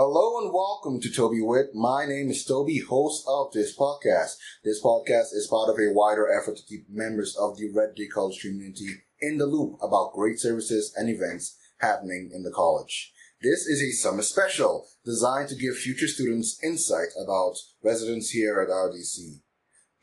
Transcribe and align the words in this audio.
Hello 0.00 0.38
and 0.38 0.54
welcome 0.54 1.00
to 1.00 1.10
Toby 1.10 1.40
Wit. 1.40 1.74
My 1.74 2.06
name 2.06 2.30
is 2.30 2.44
Toby, 2.44 2.78
host 2.78 3.24
of 3.26 3.50
this 3.52 3.76
podcast. 3.76 4.36
This 4.62 4.80
podcast 4.80 5.34
is 5.34 5.48
part 5.50 5.68
of 5.68 5.74
a 5.74 5.92
wider 5.92 6.30
effort 6.30 6.58
to 6.58 6.62
keep 6.68 6.88
members 6.88 7.36
of 7.36 7.56
the 7.56 7.68
Red 7.74 7.96
Deer 7.96 8.06
College 8.14 8.40
community 8.40 8.86
in 9.20 9.38
the 9.38 9.46
loop 9.46 9.76
about 9.82 10.12
great 10.12 10.38
services 10.38 10.94
and 10.96 11.08
events 11.10 11.56
happening 11.80 12.30
in 12.32 12.44
the 12.44 12.52
college. 12.52 13.12
This 13.42 13.66
is 13.66 13.82
a 13.82 13.90
summer 13.90 14.22
special 14.22 14.86
designed 15.04 15.48
to 15.48 15.56
give 15.56 15.76
future 15.76 16.06
students 16.06 16.60
insight 16.62 17.08
about 17.20 17.56
residents 17.82 18.30
here 18.30 18.60
at 18.60 18.68
RDC. 18.68 19.40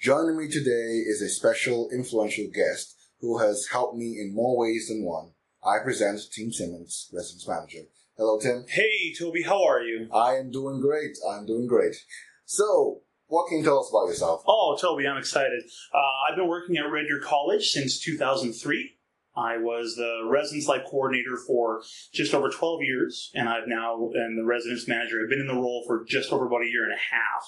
Joining 0.01 0.37
me 0.37 0.49
today 0.49 1.05
is 1.07 1.21
a 1.21 1.29
special 1.29 1.87
influential 1.89 2.47
guest 2.53 2.97
who 3.21 3.37
has 3.37 3.69
helped 3.71 3.95
me 3.95 4.19
in 4.19 4.35
more 4.35 4.57
ways 4.57 4.89
than 4.89 5.05
one. 5.05 5.31
I 5.63 5.81
present 5.81 6.19
Tim 6.33 6.51
Siemens, 6.51 7.09
residence 7.13 7.47
manager. 7.47 7.87
Hello, 8.17 8.39
Tim. 8.39 8.63
Hey, 8.69 9.13
Toby, 9.19 9.43
how 9.43 9.61
are 9.65 9.81
you? 9.81 10.07
I 10.13 10.35
am 10.35 10.49
doing 10.49 10.79
great. 10.79 11.17
I'm 11.29 11.45
doing 11.45 11.67
great. 11.67 11.97
So, 12.45 13.01
what 13.27 13.49
can 13.49 13.57
you 13.57 13.63
tell 13.65 13.81
us 13.81 13.89
about 13.89 14.07
yourself? 14.07 14.41
Oh, 14.47 14.77
Toby, 14.79 15.05
I'm 15.05 15.17
excited. 15.17 15.63
Uh, 15.93 16.29
I've 16.29 16.37
been 16.37 16.47
working 16.47 16.77
at 16.77 16.89
Red 16.89 17.07
Deer 17.09 17.19
College 17.21 17.67
since 17.71 17.99
2003. 17.99 18.91
I 19.35 19.57
was 19.57 19.95
the 19.97 20.29
residence 20.29 20.65
life 20.65 20.83
coordinator 20.89 21.35
for 21.45 21.81
just 22.13 22.33
over 22.33 22.49
12 22.49 22.83
years, 22.83 23.31
and 23.35 23.49
I've 23.49 23.67
now, 23.67 24.09
and 24.13 24.39
the 24.39 24.45
residence 24.45 24.87
manager, 24.87 25.19
I've 25.21 25.29
been 25.29 25.41
in 25.41 25.47
the 25.47 25.61
role 25.61 25.83
for 25.85 26.05
just 26.07 26.31
over 26.31 26.47
about 26.47 26.63
a 26.63 26.69
year 26.69 26.85
and 26.85 26.93
a 26.93 27.15
half. 27.15 27.43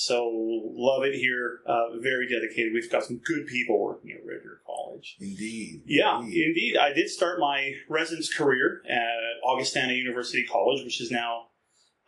So 0.00 0.30
love 0.76 1.04
it 1.04 1.14
here. 1.14 1.60
Uh, 1.66 1.98
very 2.00 2.26
dedicated. 2.26 2.72
We've 2.72 2.90
got 2.90 3.04
some 3.04 3.18
good 3.18 3.46
people 3.46 3.78
working 3.78 4.12
at 4.12 4.26
Red 4.26 4.40
Deer 4.42 4.62
College. 4.66 5.18
Indeed. 5.20 5.82
Yeah, 5.84 6.20
Indeed. 6.20 6.46
indeed. 6.46 6.76
I 6.78 6.94
did 6.94 7.10
start 7.10 7.38
my 7.38 7.74
residence 7.86 8.32
career 8.32 8.80
at 8.88 9.44
Augustana 9.44 9.92
University 9.92 10.46
College, 10.50 10.84
which 10.84 11.02
is 11.02 11.10
now 11.10 11.48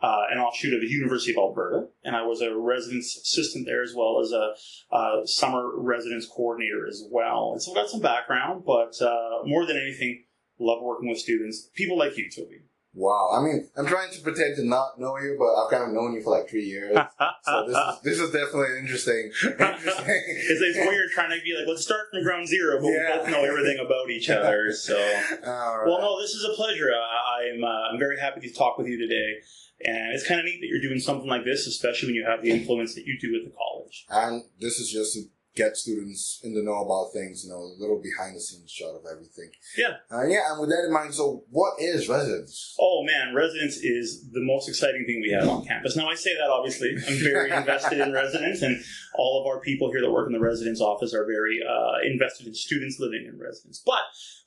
uh, 0.01 0.23
an 0.31 0.39
offshoot 0.39 0.73
of 0.73 0.81
the 0.81 0.87
University 0.87 1.33
of 1.33 1.37
Alberta, 1.37 1.85
and 2.03 2.15
I 2.15 2.23
was 2.23 2.41
a 2.41 2.57
residence 2.57 3.15
assistant 3.15 3.67
there 3.67 3.83
as 3.83 3.93
well 3.95 4.19
as 4.21 4.31
a, 4.31 4.55
uh 4.91 5.25
summer 5.25 5.69
residence 5.77 6.25
coordinator 6.25 6.87
as 6.87 7.03
well. 7.11 7.51
And 7.53 7.61
so 7.61 7.71
I've 7.71 7.77
got 7.77 7.89
some 7.89 8.01
background, 8.01 8.63
but 8.65 8.99
uh, 9.03 9.45
more 9.45 9.67
than 9.67 9.77
anything, 9.77 10.23
love 10.59 10.81
working 10.81 11.09
with 11.09 11.19
students, 11.19 11.69
people 11.75 11.97
like 11.99 12.17
you, 12.17 12.27
Toby. 12.35 12.63
Wow. 12.95 13.31
I 13.33 13.41
mean, 13.41 13.67
I'm 13.75 13.87
trying 13.87 14.11
to 14.11 14.21
pretend 14.21 14.55
to 14.57 14.63
not 14.65 14.99
know 14.99 15.17
you, 15.17 15.35
but 15.39 15.49
I've 15.59 15.71
kind 15.71 15.83
of 15.83 15.93
known 15.95 16.13
you 16.13 16.21
for 16.21 16.29
like 16.37 16.49
three 16.49 16.65
years. 16.65 16.95
So 17.45 17.65
this 17.67 17.75
is 17.75 18.01
this 18.03 18.19
is 18.21 18.31
definitely 18.31 18.79
interesting. 18.79 19.29
Interesting. 19.43 20.23
It's, 20.27 20.61
it's 20.61 20.77
weird 20.87 21.09
trying 21.11 21.31
to 21.37 21.43
be 21.43 21.53
like, 21.57 21.67
let's 21.67 21.83
start 21.83 22.07
from 22.09 22.23
ground 22.23 22.47
zero, 22.47 22.79
but 22.79 22.87
Yeah. 22.87 23.11
we 23.11 23.17
both 23.19 23.29
know 23.31 23.43
everything 23.43 23.79
about 23.85 24.09
each 24.09 24.29
other. 24.37 24.71
So, 24.71 24.95
right. 24.95 25.83
well, 25.85 25.99
no, 25.99 26.21
this 26.21 26.31
is 26.31 26.45
a 26.45 26.53
pleasure. 26.55 26.89
Uh, 26.89 27.43
I'm 27.43 27.63
uh, 27.63 27.67
I'm 27.91 27.99
very 27.99 28.17
happy 28.17 28.39
to 28.47 28.53
talk 28.53 28.77
with 28.77 28.87
you 28.87 28.97
today, 28.97 29.39
and 29.83 30.13
it's 30.13 30.25
kind 30.25 30.39
of 30.39 30.45
neat 30.45 30.61
that 30.61 30.67
you're 30.67 30.81
doing 30.81 30.99
something 30.99 31.27
like 31.27 31.43
this, 31.43 31.67
especially 31.67 32.09
when 32.09 32.15
you 32.15 32.25
have 32.25 32.41
the 32.41 32.51
influence 32.51 32.95
that 32.95 33.05
you 33.05 33.17
do 33.19 33.35
at 33.35 33.43
the 33.43 33.53
college. 33.57 34.05
And 34.09 34.43
this 34.61 34.79
is 34.79 34.89
just 34.89 35.17
get 35.55 35.77
students 35.77 36.41
in 36.43 36.53
the 36.53 36.63
know 36.63 36.83
about 36.83 37.13
things, 37.13 37.43
you 37.43 37.51
know, 37.51 37.61
a 37.61 37.77
little 37.77 38.01
behind 38.01 38.35
the 38.35 38.41
scenes 38.41 38.71
shot 38.71 38.95
of 38.95 39.05
everything. 39.09 39.51
Yeah. 39.77 40.01
Uh, 40.11 40.25
yeah, 40.25 40.51
and 40.51 40.59
with 40.59 40.69
that 40.69 40.85
in 40.85 40.93
mind, 40.93 41.13
so 41.13 41.43
what 41.49 41.73
is 41.79 42.09
residence? 42.09 42.75
Oh 42.79 43.03
man, 43.05 43.35
residence 43.35 43.77
is 43.77 44.29
the 44.31 44.41
most 44.41 44.67
exciting 44.67 45.05
thing 45.05 45.21
we 45.21 45.31
have 45.31 45.47
on 45.47 45.65
campus. 45.65 45.95
Now 45.95 46.09
I 46.09 46.15
say 46.15 46.33
that 46.35 46.49
obviously, 46.49 46.89
I'm 46.89 47.19
very 47.23 47.51
invested 47.55 47.99
in 47.99 48.11
residence, 48.11 48.61
and 48.61 48.81
all 49.15 49.41
of 49.41 49.47
our 49.47 49.61
people 49.61 49.91
here 49.91 50.01
that 50.01 50.11
work 50.11 50.27
in 50.27 50.33
the 50.33 50.39
residence 50.39 50.81
office 50.81 51.13
are 51.13 51.25
very 51.25 51.59
uh, 51.61 52.05
invested 52.05 52.47
in 52.47 52.53
students 52.55 52.97
living 52.99 53.25
in 53.27 53.39
residence. 53.39 53.81
But 53.85 54.01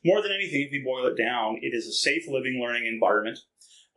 more 0.05 0.23
than 0.23 0.33
anything, 0.33 0.62
if 0.62 0.73
we 0.73 0.83
boil 0.84 1.07
it 1.07 1.17
down, 1.17 1.59
it 1.62 1.75
is 1.75 1.87
a 1.87 1.93
safe 1.93 2.25
living, 2.29 2.61
learning 2.62 2.87
environment 2.87 3.39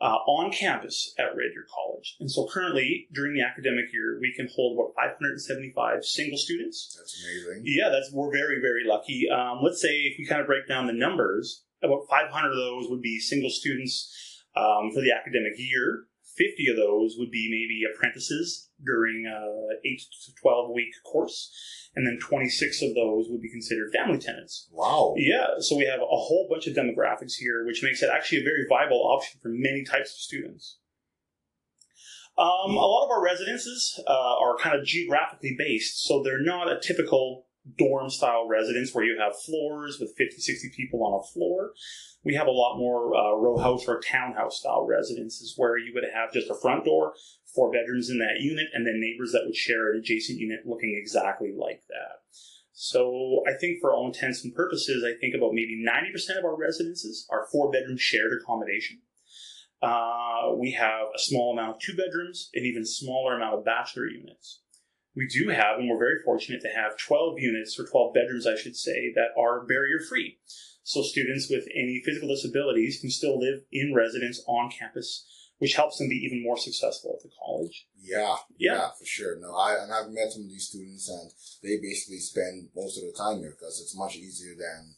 uh, 0.01 0.17
on 0.27 0.51
campus 0.51 1.13
at 1.17 1.35
Red 1.35 1.51
Deer 1.53 1.65
College. 1.73 2.15
And 2.19 2.31
so 2.31 2.47
currently, 2.51 3.07
during 3.13 3.33
the 3.33 3.41
academic 3.41 3.91
year, 3.91 4.17
we 4.21 4.33
can 4.35 4.49
hold 4.55 4.77
about 4.77 4.95
575 4.95 6.05
single 6.05 6.37
students. 6.37 6.95
That's 6.97 7.23
amazing. 7.23 7.63
Yeah, 7.65 7.89
that's 7.89 8.11
we're 8.13 8.31
very 8.31 8.61
very 8.61 8.83
lucky. 8.85 9.27
Um, 9.29 9.59
let's 9.61 9.81
say 9.81 9.89
if 9.89 10.17
we 10.17 10.25
kind 10.25 10.41
of 10.41 10.47
break 10.47 10.67
down 10.67 10.87
the 10.87 10.93
numbers, 10.93 11.63
about 11.83 12.07
500 12.09 12.49
of 12.49 12.55
those 12.55 12.89
would 12.89 13.01
be 13.01 13.19
single 13.19 13.49
students 13.49 14.43
um, 14.55 14.91
for 14.93 15.01
the 15.01 15.11
academic 15.11 15.53
year. 15.57 16.05
50 16.39 16.69
of 16.69 16.77
those 16.77 17.15
would 17.19 17.31
be 17.31 17.49
maybe 17.51 17.83
apprentices 17.83 18.69
during 18.83 19.25
a 19.27 19.75
8 19.85 20.01
to 20.25 20.35
12 20.41 20.71
week 20.73 20.93
course, 21.03 21.51
and 21.95 22.07
then 22.07 22.17
26 22.17 22.81
of 22.81 22.95
those 22.95 23.27
would 23.29 23.41
be 23.41 23.49
considered 23.49 23.91
family 23.91 24.19
tenants. 24.19 24.69
Wow. 24.71 25.15
Yeah, 25.17 25.59
so 25.59 25.75
we 25.75 25.85
have 25.85 25.99
a 25.99 26.05
whole 26.05 26.47
bunch 26.49 26.65
of 26.67 26.75
demographics 26.75 27.33
here, 27.33 27.65
which 27.65 27.83
makes 27.83 28.01
it 28.01 28.09
actually 28.09 28.39
a 28.39 28.43
very 28.43 28.65
viable 28.69 29.03
option 29.03 29.39
for 29.41 29.49
many 29.49 29.83
types 29.83 30.11
of 30.13 30.19
students. 30.19 30.77
Um, 32.37 32.77
a 32.77 32.87
lot 32.87 33.03
of 33.03 33.11
our 33.11 33.21
residences 33.21 33.99
uh, 34.07 34.35
are 34.39 34.55
kind 34.57 34.79
of 34.79 34.85
geographically 34.85 35.55
based, 35.57 36.05
so 36.05 36.23
they're 36.23 36.41
not 36.41 36.71
a 36.71 36.79
typical 36.79 37.47
dorm 37.77 38.09
style 38.09 38.47
residence 38.47 38.93
where 38.93 39.03
you 39.03 39.17
have 39.19 39.33
floors 39.45 39.97
with 39.99 40.13
50, 40.17 40.37
60 40.37 40.71
people 40.75 41.03
on 41.03 41.19
a 41.19 41.33
floor. 41.33 41.71
We 42.23 42.35
have 42.35 42.47
a 42.47 42.51
lot 42.51 42.77
more 42.77 43.15
uh, 43.15 43.35
row 43.35 43.57
house 43.57 43.85
or 43.87 44.01
townhouse 44.01 44.59
style 44.59 44.85
residences 44.87 45.53
where 45.57 45.77
you 45.77 45.91
would 45.93 46.03
have 46.13 46.33
just 46.33 46.49
a 46.49 46.55
front 46.55 46.85
door, 46.85 47.13
four 47.55 47.71
bedrooms 47.71 48.09
in 48.09 48.19
that 48.19 48.41
unit, 48.41 48.67
and 48.73 48.85
then 48.85 48.99
neighbors 48.99 49.31
that 49.31 49.43
would 49.45 49.55
share 49.55 49.91
an 49.91 49.99
adjacent 49.99 50.39
unit 50.39 50.59
looking 50.65 50.97
exactly 50.99 51.53
like 51.57 51.83
that. 51.89 52.19
So 52.73 53.43
I 53.45 53.57
think 53.59 53.81
for 53.81 53.93
all 53.93 54.07
intents 54.07 54.43
and 54.45 54.55
purposes, 54.55 55.03
I 55.03 55.19
think 55.19 55.35
about 55.35 55.53
maybe 55.53 55.83
90% 55.85 56.37
of 56.37 56.45
our 56.45 56.55
residences 56.55 57.27
are 57.29 57.47
four 57.51 57.69
bedroom 57.71 57.97
shared 57.97 58.31
accommodation. 58.41 59.01
Uh, 59.81 60.53
we 60.57 60.71
have 60.71 61.07
a 61.15 61.19
small 61.19 61.51
amount 61.53 61.75
of 61.75 61.81
two 61.81 61.95
bedrooms, 61.95 62.49
an 62.53 62.63
even 62.63 62.85
smaller 62.85 63.35
amount 63.35 63.55
of 63.55 63.65
bachelor 63.65 64.07
units. 64.07 64.61
We 65.15 65.27
do 65.27 65.49
have, 65.49 65.79
and 65.79 65.89
we're 65.89 65.97
very 65.97 66.21
fortunate 66.23 66.61
to 66.61 66.69
have 66.69 66.97
12 66.97 67.39
units, 67.39 67.79
or 67.79 67.85
12 67.85 68.13
bedrooms, 68.13 68.47
I 68.47 68.55
should 68.55 68.75
say, 68.75 69.11
that 69.15 69.29
are 69.39 69.65
barrier 69.65 69.99
free. 70.07 70.37
So 70.83 71.01
students 71.03 71.49
with 71.49 71.67
any 71.75 72.01
physical 72.05 72.29
disabilities 72.29 72.99
can 73.01 73.09
still 73.09 73.39
live 73.39 73.61
in 73.71 73.93
residence 73.93 74.41
on 74.47 74.71
campus, 74.71 75.25
which 75.57 75.73
helps 75.75 75.97
them 75.97 76.09
be 76.09 76.15
even 76.15 76.41
more 76.43 76.57
successful 76.57 77.15
at 77.17 77.23
the 77.23 77.29
college. 77.43 77.87
Yeah, 77.99 78.37
Yeah. 78.57 78.75
yeah, 78.75 78.89
for 78.97 79.05
sure. 79.05 79.35
No, 79.39 79.55
I 79.55 79.83
and 79.83 79.91
I've 79.91 80.09
met 80.11 80.31
some 80.31 80.43
of 80.43 80.49
these 80.49 80.67
students, 80.67 81.09
and 81.09 81.31
they 81.61 81.77
basically 81.81 82.19
spend 82.19 82.69
most 82.75 82.97
of 82.97 83.03
the 83.03 83.13
time 83.17 83.39
here 83.39 83.51
because 83.59 83.81
it's 83.81 83.97
much 83.97 84.15
easier 84.15 84.55
than 84.55 84.95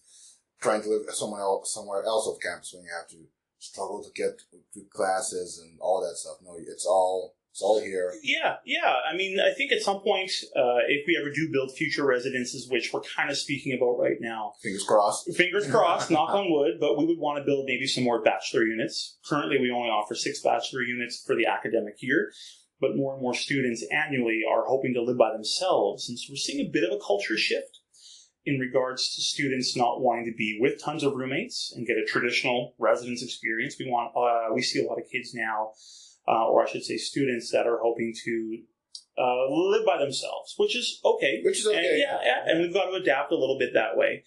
trying 0.62 0.82
to 0.84 0.90
live 0.90 1.04
somewhere 1.10 1.42
else, 1.42 1.74
somewhere 1.74 2.04
else 2.04 2.28
off 2.28 2.40
campus 2.42 2.74
when 2.74 2.84
you 2.84 2.92
have 2.96 3.10
to 3.10 3.26
struggle 3.60 4.04
to 4.04 4.12
get 4.14 4.40
to 4.74 4.82
classes 4.94 5.60
and 5.60 5.80
all 5.80 6.02
that 6.02 6.16
stuff. 6.16 6.38
No, 6.44 6.56
it's 6.58 6.86
all 6.86 7.36
it's 7.52 7.62
all 7.62 7.82
here. 7.82 8.14
Yeah, 8.24 8.56
yeah. 8.66 8.96
I 9.12 9.16
mean, 9.16 9.38
I 9.40 9.54
think 9.54 9.74
at 9.74 9.82
some 9.82 10.00
point, 10.00 10.32
uh, 10.56 10.80
if 10.88 11.06
we 11.06 11.18
ever 11.20 11.30
do 11.34 11.50
build 11.52 11.72
future 11.76 12.06
residences, 12.06 12.70
which 12.70 12.92
we're 12.94 13.02
kind 13.02 13.30
of 13.30 13.38
speaking 13.38 13.74
about 13.78 14.00
right 14.00 14.18
now, 14.22 14.54
Fingers 14.62 14.86
crossed. 14.86 15.34
fingers 15.36 15.70
crossed, 15.70 16.10
knock 16.16 16.30
on 16.30 16.50
wood, 16.50 16.78
but 16.80 16.98
we 16.98 17.06
would 17.06 17.20
want 17.20 17.38
to 17.40 17.44
build 17.44 17.66
maybe 17.68 17.88
some 17.88 18.06
more 18.06 18.22
bachelor 18.24 18.64
units. 18.64 19.18
Currently, 19.28 19.60
we 19.60 19.70
only 19.70 19.90
offer 19.90 20.16
six 20.16 20.42
bachelor 20.42 20.82
units 20.82 21.24
for 21.28 21.36
the 21.36 21.46
academic 21.46 21.96
year, 22.02 22.32
but 22.80 22.96
more 22.96 23.14
and 23.14 23.22
more 23.22 23.34
students 23.34 23.86
annually 23.92 24.42
are 24.50 24.64
hoping 24.66 24.94
to 24.94 25.02
live 25.04 25.18
by 25.18 25.32
themselves. 25.34 26.08
And 26.08 26.18
so 26.18 26.28
we're 26.32 26.38
seeing 26.38 26.66
a 26.66 26.72
bit 26.72 26.86
of 26.86 26.96
a 26.96 27.00
culture 27.06 27.38
shift 27.38 27.80
in 28.46 28.60
regards 28.60 29.14
to 29.16 29.22
students 29.22 29.76
not 29.76 30.02
wanting 30.02 30.26
to 30.26 30.34
be 30.36 30.58
with 30.60 30.82
tons 30.82 31.04
of 31.04 31.14
roommates 31.14 31.74
and 31.76 31.86
get 31.86 31.98
a 31.98 32.06
traditional 32.06 32.74
residence 32.80 33.22
experience. 33.22 33.76
We 33.78 33.86
want, 33.88 34.14
uh, 34.16 34.54
we 34.56 34.62
see 34.62 34.82
a 34.84 34.88
lot 34.88 34.98
of 34.98 35.04
kids 35.12 35.34
now, 35.36 35.72
uh, 36.28 36.48
or 36.48 36.64
I 36.66 36.70
should 36.70 36.84
say 36.84 36.98
students 36.98 37.52
that 37.52 37.68
are 37.68 37.80
hoping 37.82 38.14
to 38.26 38.60
uh, 39.18 39.50
live 39.50 39.86
by 39.86 39.98
themselves, 39.98 40.56
which 40.58 40.76
is 40.76 41.00
okay. 41.04 41.42
Which 41.44 41.60
is 41.60 41.66
And- 41.66 41.76
okay. 41.76 42.00
yeah, 42.00 42.20
yeah, 42.24 42.44
and 42.46 42.62
we've 42.62 42.74
got 42.74 42.86
to 42.86 42.94
adapt 42.96 43.32
a 43.32 43.38
little 43.38 43.58
bit 43.60 43.74
that 43.74 43.98
way. 43.98 44.24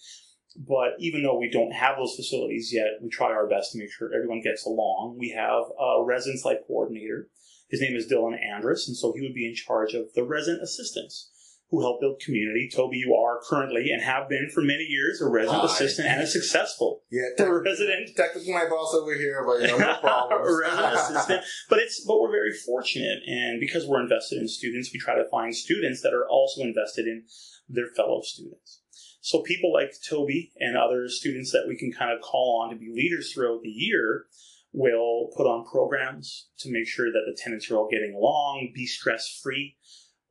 But 0.56 0.90
even 1.00 1.22
though 1.22 1.36
we 1.38 1.50
don't 1.50 1.72
have 1.72 1.96
those 1.96 2.14
facilities 2.14 2.70
yet, 2.72 3.02
we 3.02 3.08
try 3.08 3.26
our 3.32 3.48
best 3.48 3.72
to 3.72 3.78
make 3.78 3.90
sure 3.90 4.14
everyone 4.14 4.40
gets 4.40 4.64
along. 4.64 5.16
We 5.18 5.30
have 5.30 5.64
a 5.80 6.04
residence 6.04 6.44
life 6.44 6.58
coordinator. 6.66 7.28
His 7.70 7.80
name 7.80 7.96
is 7.96 8.06
Dylan 8.06 8.38
Andrus, 8.40 8.86
and 8.86 8.96
so 8.96 9.12
he 9.12 9.20
would 9.22 9.34
be 9.34 9.48
in 9.48 9.54
charge 9.56 9.94
of 9.94 10.12
the 10.14 10.22
resident 10.22 10.62
assistants 10.62 11.30
who 11.70 11.80
help 11.80 12.00
build 12.00 12.20
community. 12.20 12.68
Toby, 12.72 12.98
you 12.98 13.14
are 13.14 13.40
currently 13.48 13.90
and 13.90 14.02
have 14.02 14.28
been 14.28 14.48
for 14.54 14.60
many 14.62 14.84
years 14.84 15.20
a 15.20 15.28
resident 15.28 15.62
Hi. 15.62 15.66
assistant 15.74 16.08
and 16.08 16.22
a 16.22 16.26
successful 16.26 17.02
Yeah, 17.10 17.22
te- 17.38 17.44
resident 17.44 18.10
technically 18.16 18.52
my 18.52 18.68
boss 18.68 18.94
over 18.94 19.14
here, 19.14 19.44
but 19.46 19.60
you 19.62 19.68
know, 19.68 19.78
no 19.78 19.96
problems. 20.00 20.60
resident 20.62 20.94
assistant. 20.94 21.42
But 21.70 21.78
it's 21.80 22.04
but 22.06 22.20
we're 22.20 22.30
very 22.30 22.52
fortunate, 22.66 23.18
and 23.26 23.58
because 23.60 23.86
we're 23.86 24.02
invested 24.02 24.40
in 24.40 24.48
students, 24.48 24.90
we 24.92 25.00
try 25.00 25.14
to 25.16 25.28
find 25.30 25.54
students 25.54 26.02
that 26.02 26.12
are 26.14 26.28
also 26.28 26.62
invested 26.62 27.06
in 27.06 27.24
their 27.68 27.88
fellow 27.96 28.20
students. 28.22 28.80
So 29.20 29.40
people 29.40 29.72
like 29.72 29.90
Toby 30.06 30.52
and 30.58 30.76
other 30.76 31.08
students 31.08 31.50
that 31.52 31.64
we 31.66 31.78
can 31.78 31.90
kind 31.92 32.12
of 32.12 32.20
call 32.20 32.60
on 32.62 32.70
to 32.70 32.76
be 32.76 32.92
leaders 32.94 33.32
throughout 33.32 33.62
the 33.62 33.70
year 33.70 34.26
will 34.72 35.30
put 35.34 35.46
on 35.46 35.64
programs 35.64 36.48
to 36.58 36.70
make 36.70 36.86
sure 36.86 37.06
that 37.06 37.22
the 37.26 37.36
tenants 37.42 37.70
are 37.70 37.76
all 37.76 37.88
getting 37.90 38.14
along, 38.14 38.72
be 38.74 38.84
stress 38.86 39.40
free. 39.42 39.76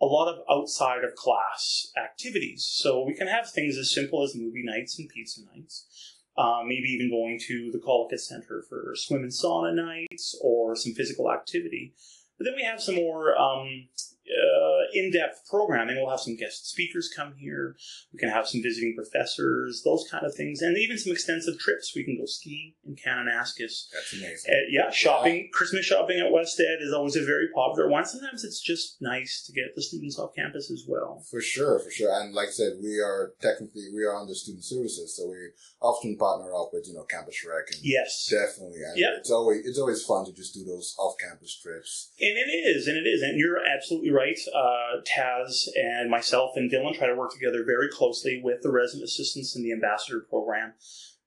A 0.03 0.11
lot 0.11 0.27
of 0.27 0.39
outside 0.51 1.03
of 1.03 1.15
class 1.15 1.87
activities. 1.97 2.67
So 2.69 3.05
we 3.05 3.13
can 3.13 3.27
have 3.27 3.49
things 3.49 3.77
as 3.77 3.93
simple 3.93 4.21
as 4.23 4.35
movie 4.35 4.63
nights 4.63 4.99
and 4.99 5.07
pizza 5.07 5.41
nights 5.55 6.13
uh, 6.37 6.61
maybe 6.65 6.87
even 6.89 7.09
going 7.09 7.39
to 7.47 7.69
the 7.71 7.79
Collicutt 7.79 8.19
Center 8.19 8.63
for 8.67 8.93
swim 8.95 9.23
and 9.23 9.31
sauna 9.31 9.73
nights 9.73 10.39
or 10.41 10.75
some 10.75 10.93
physical 10.93 11.31
activity. 11.31 11.93
But 12.37 12.45
then 12.45 12.55
we 12.55 12.63
have 12.63 12.81
some 12.81 12.95
more 12.95 13.37
um, 13.37 13.87
uh, 14.27 14.83
in-depth 14.93 15.41
programming. 15.49 15.97
We'll 15.97 16.09
have 16.09 16.19
some 16.19 16.35
guest 16.35 16.69
speakers 16.69 17.09
come 17.15 17.33
here. 17.37 17.75
We 18.13 18.19
can 18.19 18.29
have 18.29 18.47
some 18.47 18.61
visiting 18.63 18.95
professors, 18.95 19.81
those 19.83 20.05
kind 20.09 20.25
of 20.25 20.33
things, 20.35 20.61
and 20.61 20.77
even 20.77 20.97
some 20.97 21.11
extensive 21.11 21.59
trips. 21.59 21.93
We 21.95 22.03
can 22.03 22.17
go 22.17 22.25
skiing 22.25 22.73
in 22.85 22.95
Kananaskis. 22.95 23.89
That's 23.93 24.13
amazing. 24.13 24.51
Uh, 24.53 24.57
yeah, 24.69 24.89
shopping, 24.91 25.49
Christmas 25.53 25.85
shopping 25.85 26.19
at 26.19 26.31
West 26.31 26.59
Ed 26.59 26.81
is 26.81 26.93
always 26.93 27.15
a 27.15 27.23
very 27.25 27.47
popular 27.53 27.89
one. 27.89 28.05
Sometimes 28.05 28.43
it's 28.43 28.61
just 28.61 29.01
nice 29.01 29.43
to 29.45 29.51
get 29.53 29.75
the 29.75 29.81
students 29.81 30.17
off 30.19 30.35
campus 30.35 30.71
as 30.71 30.83
well. 30.87 31.23
For 31.29 31.41
sure, 31.41 31.79
for 31.79 31.91
sure. 31.91 32.11
And 32.21 32.33
like 32.33 32.49
I 32.49 32.51
said, 32.51 32.73
we 32.81 32.99
are 32.99 33.33
technically 33.41 33.87
we 33.93 34.03
are 34.03 34.15
under 34.15 34.33
student 34.33 34.63
services, 34.63 35.15
so 35.17 35.27
we 35.27 35.49
often 35.81 36.17
partner 36.17 36.53
up 36.55 36.69
with 36.73 36.87
you 36.87 36.93
know 36.93 37.03
Campus 37.03 37.43
Rec. 37.45 37.67
And 37.71 37.79
Yes, 37.83 38.27
definitely. 38.29 38.81
And 38.83 38.97
Yeah. 38.97 39.15
it's 39.17 39.31
always 39.31 39.65
it's 39.65 39.79
always 39.79 40.03
fun 40.03 40.25
to 40.25 40.33
just 40.33 40.53
do 40.53 40.63
those 40.63 40.95
off 40.97 41.15
campus 41.19 41.59
trips. 41.61 42.11
And 42.19 42.37
it 42.37 42.51
is, 42.51 42.87
and 42.87 42.97
it 42.97 43.07
is, 43.09 43.21
and 43.21 43.37
you're 43.37 43.59
absolutely 43.65 44.11
right. 44.13 44.37
Uh, 44.53 45.01
Taz 45.01 45.67
and 45.75 46.09
myself 46.09 46.51
and 46.55 46.71
Dylan 46.71 46.95
try 46.95 47.07
to 47.07 47.15
work 47.15 47.31
together 47.31 47.63
very 47.65 47.89
closely 47.89 48.41
with 48.43 48.61
the 48.61 48.71
resident 48.71 49.03
assistants 49.03 49.55
in 49.55 49.63
the 49.63 49.71
ambassador 49.71 50.25
program 50.29 50.73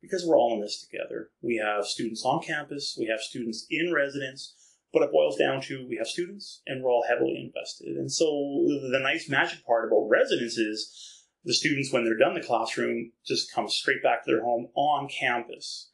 because 0.01 0.25
we're 0.27 0.39
all 0.39 0.55
in 0.55 0.61
this 0.61 0.81
together. 0.81 1.31
We 1.43 1.57
have 1.65 1.87
students 1.87 2.25
on 2.25 2.43
campus, 2.43 2.97
we 2.99 3.07
have 3.07 3.21
students 3.21 3.67
in 3.71 3.93
residence, 3.93 4.55
but 4.93 5.03
it 5.03 5.13
boils 5.13 5.37
down 5.37 5.61
to 5.63 5.87
we 5.89 5.97
have 5.97 6.07
students 6.07 6.63
and 6.67 6.83
we're 6.83 6.91
all 6.91 7.05
heavily 7.09 7.37
invested. 7.45 7.97
And 7.97 8.11
so 8.11 8.25
the 8.27 9.01
nice 9.03 9.29
magic 9.29 9.67
part 9.67 9.89
about 9.89 10.09
residence 10.09 10.57
is 10.57 11.25
the 11.47 11.55
students, 11.55 11.93
when 11.93 12.05
they're 12.05 12.19
done 12.19 12.35
the 12.35 12.41
classroom, 12.41 13.13
just 13.25 13.53
come 13.53 13.69
straight 13.69 14.03
back 14.03 14.25
to 14.25 14.31
their 14.31 14.43
home 14.43 14.67
on 14.75 15.09
campus. 15.09 15.91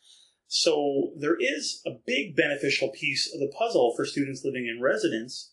So 0.46 1.12
there 1.16 1.36
is 1.38 1.82
a 1.86 1.90
big 2.06 2.34
beneficial 2.34 2.88
piece 2.88 3.32
of 3.32 3.38
the 3.38 3.52
puzzle 3.56 3.92
for 3.94 4.06
students 4.06 4.44
living 4.44 4.66
in 4.66 4.82
residence. 4.82 5.52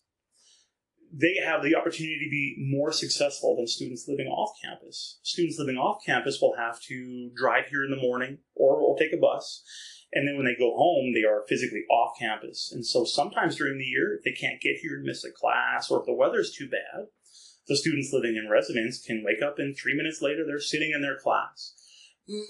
They 1.12 1.38
have 1.44 1.64
the 1.64 1.76
opportunity 1.76 2.20
to 2.24 2.30
be 2.30 2.56
more 2.60 2.92
successful 2.92 3.56
than 3.56 3.68
students 3.68 4.08
living 4.08 4.28
off 4.28 4.56
campus. 4.64 5.20
Students 5.24 5.58
living 5.58 5.78
off 5.78 6.04
campus 6.06 6.40
will 6.42 6.56
have 6.58 6.80
to 6.84 7.32
drive 7.36 7.66
here 7.68 7.84
in 7.84 7.92
the 7.92 8.02
morning 8.02 8.40
or, 8.56 8.76
or 8.76 8.98
take 8.98 9.14
a 9.14 9.18
bus. 9.18 9.64
And 10.14 10.28
then 10.28 10.38
when 10.38 10.46
they 10.46 10.56
go 10.56 10.76
home, 10.76 11.14
they 11.14 11.24
are 11.24 11.46
physically 11.48 11.84
off 11.90 12.18
campus. 12.20 12.72
And 12.74 12.86
so 12.86 13.06
sometimes 13.06 13.56
during 13.56 13.78
the 13.78 13.86
year, 13.86 14.16
if 14.16 14.24
they 14.24 14.32
can't 14.32 14.62
get 14.62 14.78
here 14.82 14.96
and 14.96 15.04
miss 15.04 15.24
a 15.24 15.32
class 15.32 15.90
or 15.90 16.00
if 16.00 16.06
the 16.06 16.14
weather's 16.14 16.52
too 16.52 16.70
bad, 16.70 17.08
the 17.68 17.78
students 17.78 18.12
living 18.12 18.36
in 18.36 18.50
residence 18.50 19.00
can 19.00 19.24
wake 19.24 19.42
up 19.44 19.60
and 19.60 19.78
three 19.78 19.96
minutes 19.96 20.22
later 20.22 20.44
they're 20.46 20.60
sitting 20.60 20.92
in 20.94 21.02
their 21.02 21.18
class. 21.18 21.74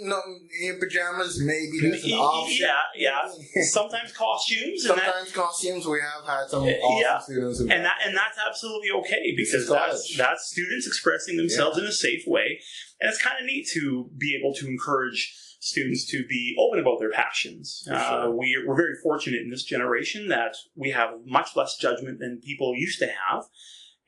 No, 0.01 0.19
in 0.61 0.77
pajamas 0.77 1.41
maybe 1.41 1.79
that's 1.81 2.03
an 2.03 2.11
option. 2.11 2.67
Yeah, 2.67 3.23
yeah. 3.55 3.61
Sometimes 3.63 4.11
costumes, 4.11 4.83
and 4.85 4.97
that, 4.97 5.05
Sometimes 5.05 5.31
costumes. 5.31 5.87
We 5.87 5.99
have 6.01 6.27
had 6.27 6.49
some 6.49 6.63
awesome 6.63 7.01
yeah. 7.01 7.19
students 7.19 7.59
and 7.61 7.69
that 7.69 7.95
and 8.05 8.15
that's 8.15 8.37
absolutely 8.45 8.89
okay 8.99 9.33
because 9.37 9.69
that's 9.69 10.17
that's 10.17 10.49
students 10.51 10.85
expressing 10.85 11.37
themselves 11.37 11.77
in 11.77 11.85
a 11.85 11.93
safe 11.93 12.23
way, 12.27 12.59
and 12.99 13.09
it's 13.09 13.21
kind 13.21 13.37
of 13.39 13.45
neat 13.45 13.69
to 13.73 14.09
be 14.17 14.37
able 14.37 14.53
to 14.55 14.67
encourage 14.67 15.33
students 15.61 16.05
to 16.05 16.25
be 16.27 16.55
open 16.59 16.79
about 16.79 16.99
their 16.99 17.11
passions. 17.11 17.87
Uh, 17.89 18.23
sure. 18.23 18.35
we, 18.35 18.61
we're 18.65 18.77
very 18.77 18.95
fortunate 19.03 19.41
in 19.41 19.49
this 19.49 19.63
generation 19.63 20.29
that 20.29 20.55
we 20.75 20.91
have 20.91 21.11
much 21.25 21.55
less 21.55 21.77
judgment 21.77 22.19
than 22.19 22.41
people 22.43 22.73
used 22.75 22.99
to 22.99 23.07
have. 23.07 23.43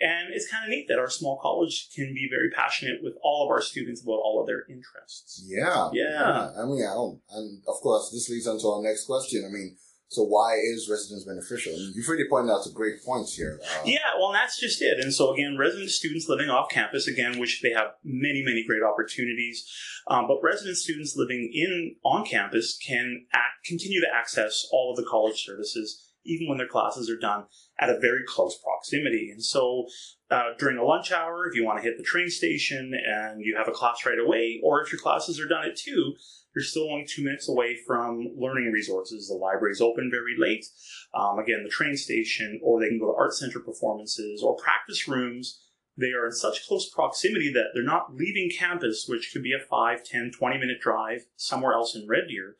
And 0.02 0.34
it's 0.34 0.50
kind 0.50 0.64
of 0.64 0.70
neat 0.70 0.88
that 0.90 1.00
our 1.00 1.10
small 1.10 1.38
college 1.42 1.90
can 1.96 2.14
be 2.14 2.28
very 2.30 2.50
passionate 2.50 3.00
with 3.04 3.14
all 3.24 3.46
of 3.46 3.52
our 3.52 3.62
students 3.62 4.02
about 4.02 4.22
all 4.24 4.42
of 4.42 4.48
their 4.48 4.66
interests. 4.70 5.46
Yeah, 5.48 5.90
Yeah. 5.94 6.52
I 6.58 6.66
mean, 6.66 6.84
I 6.84 6.94
don't, 6.94 7.22
and 7.32 7.62
of 7.68 7.76
course, 7.76 8.10
this 8.12 8.30
leads 8.30 8.48
on 8.48 8.60
to 8.60 8.68
our 8.68 8.82
next 8.82 9.06
question. 9.06 9.46
I 9.48 9.54
mean, 9.54 9.78
so 10.12 10.24
why 10.24 10.56
is 10.56 10.90
residence 10.92 11.24
beneficial? 11.24 11.72
You've 11.96 12.10
really 12.10 12.28
pointed 12.30 12.52
out 12.52 12.66
some 12.66 12.74
great 12.74 13.02
points 13.06 13.34
here. 13.34 13.62
Uh, 13.64 13.84
Yeah, 13.86 14.00
well, 14.20 14.34
that's 14.34 14.60
just 14.60 14.82
it. 14.82 15.00
And 15.00 15.14
so, 15.14 15.34
again, 15.34 15.56
resident 15.58 15.90
students 15.90 16.28
living 16.28 16.50
off 16.50 16.70
campus, 16.70 17.08
again, 17.08 17.40
which 17.40 17.62
they 17.62 17.72
have 17.72 17.94
many, 18.04 18.44
many 18.46 18.66
great 18.68 18.84
opportunities. 18.84 19.66
Um, 20.08 20.28
but 20.28 20.42
resident 20.44 20.76
students 20.76 21.16
living 21.16 21.50
in 21.54 21.96
on 22.04 22.26
campus 22.26 22.78
can 22.78 23.26
act, 23.32 23.64
continue 23.66 24.02
to 24.02 24.08
access 24.14 24.68
all 24.74 24.92
of 24.92 24.98
the 24.98 25.10
college 25.10 25.46
services, 25.46 26.11
even 26.26 26.48
when 26.48 26.58
their 26.58 26.68
classes 26.68 27.10
are 27.10 27.20
done 27.20 27.46
at 27.80 27.90
a 27.90 28.00
very 28.00 28.22
close 28.28 28.58
proximity. 28.58 29.30
And 29.32 29.44
so, 29.44 29.88
uh, 30.30 30.52
during 30.58 30.78
a 30.78 30.84
lunch 30.84 31.12
hour, 31.12 31.48
if 31.48 31.56
you 31.56 31.66
want 31.66 31.80
to 31.80 31.84
hit 31.84 31.98
the 31.98 32.04
train 32.04 32.30
station 32.30 32.94
and 32.94 33.42
you 33.42 33.56
have 33.58 33.68
a 33.68 33.72
class 33.72 34.06
right 34.06 34.20
away, 34.20 34.62
or 34.64 34.82
if 34.82 34.92
your 34.92 35.02
classes 35.02 35.40
are 35.40 35.48
done 35.48 35.66
at 35.66 35.76
two, 35.76 36.14
you're 36.56 36.64
still 36.64 36.92
only 36.92 37.06
two 37.06 37.24
minutes 37.24 37.48
away 37.50 37.78
from 37.88 38.28
learning 38.38 38.72
resources. 38.72 39.28
The 39.28 39.36
library 39.36 39.72
is 39.72 39.82
open 39.82 40.12
very 40.12 40.36
late. 40.38 40.66
Um, 41.14 41.40
again, 41.40 41.64
the 41.64 41.70
train 41.70 41.96
station, 41.96 42.60
or 42.64 42.80
they 42.80 42.90
can 42.90 43.00
go 43.00 43.08
to 43.08 43.18
art 43.18 43.34
center 43.34 43.60
performances 43.60 44.44
or 44.44 44.56
practice 44.56 45.08
rooms. 45.08 45.62
They 45.98 46.12
are 46.12 46.26
in 46.26 46.32
such 46.32 46.68
close 46.68 46.90
proximity 46.90 47.52
that 47.54 47.68
they're 47.74 47.84
not 47.84 48.14
leaving 48.14 48.50
campus, 48.58 49.06
which 49.08 49.32
could 49.32 49.44
be 49.44 49.54
a 49.54 49.66
5, 49.66 50.04
10, 50.04 50.32
20 50.38 50.58
minute 50.58 50.82
drive 50.82 51.26
somewhere 51.36 51.74
else 51.74 51.96
in 51.96 52.08
Red 52.08 52.28
Deer. 52.30 52.56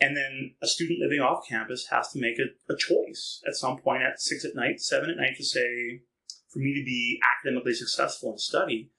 And 0.00 0.16
then 0.16 0.54
a 0.62 0.66
student 0.66 0.98
living 1.00 1.20
off 1.20 1.46
campus 1.46 1.88
has 1.90 2.10
to 2.12 2.20
make 2.20 2.38
a, 2.38 2.72
a 2.72 2.76
choice 2.76 3.42
at 3.46 3.54
some 3.54 3.76
point 3.76 4.02
at 4.02 4.20
6 4.20 4.44
at 4.44 4.54
night, 4.54 4.80
7 4.80 5.10
at 5.10 5.16
night 5.16 5.36
to 5.36 5.44
say, 5.44 6.00
for 6.48 6.58
me 6.58 6.74
to 6.74 6.84
be 6.84 7.20
academically 7.22 7.74
successful 7.74 8.30
and 8.30 8.40
study, 8.40 8.90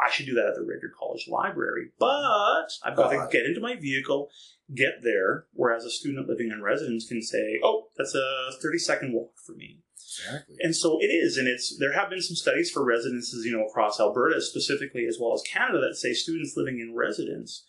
I 0.00 0.10
should 0.10 0.26
do 0.26 0.34
that 0.34 0.48
at 0.48 0.54
the 0.54 0.64
Deer 0.64 0.92
College 0.98 1.28
Library. 1.28 1.90
But 1.98 2.70
I've 2.84 2.96
got 2.96 3.10
to 3.10 3.28
get 3.30 3.46
into 3.46 3.60
my 3.60 3.76
vehicle, 3.76 4.28
get 4.74 5.02
there, 5.02 5.46
whereas 5.52 5.84
a 5.84 5.90
student 5.90 6.28
living 6.28 6.50
in 6.50 6.62
residence 6.62 7.06
can 7.06 7.22
say, 7.22 7.60
oh, 7.62 7.88
that's 7.96 8.14
a 8.14 8.50
30 8.60 8.78
second 8.78 9.12
walk 9.12 9.32
for 9.44 9.52
me. 9.54 9.80
exactly. 10.18 10.56
And 10.60 10.74
so 10.74 10.98
it 11.00 11.06
is, 11.06 11.36
and 11.36 11.46
it's 11.48 11.76
there 11.78 11.92
have 11.92 12.10
been 12.10 12.22
some 12.22 12.36
studies 12.36 12.70
for 12.70 12.84
residences, 12.84 13.44
you 13.44 13.52
know, 13.52 13.64
across 13.64 14.00
Alberta 14.00 14.40
specifically 14.40 15.06
as 15.06 15.18
well 15.20 15.32
as 15.32 15.42
Canada 15.42 15.80
that 15.80 15.96
say 15.96 16.12
students 16.12 16.54
living 16.56 16.80
in 16.80 16.94
residence 16.94 17.64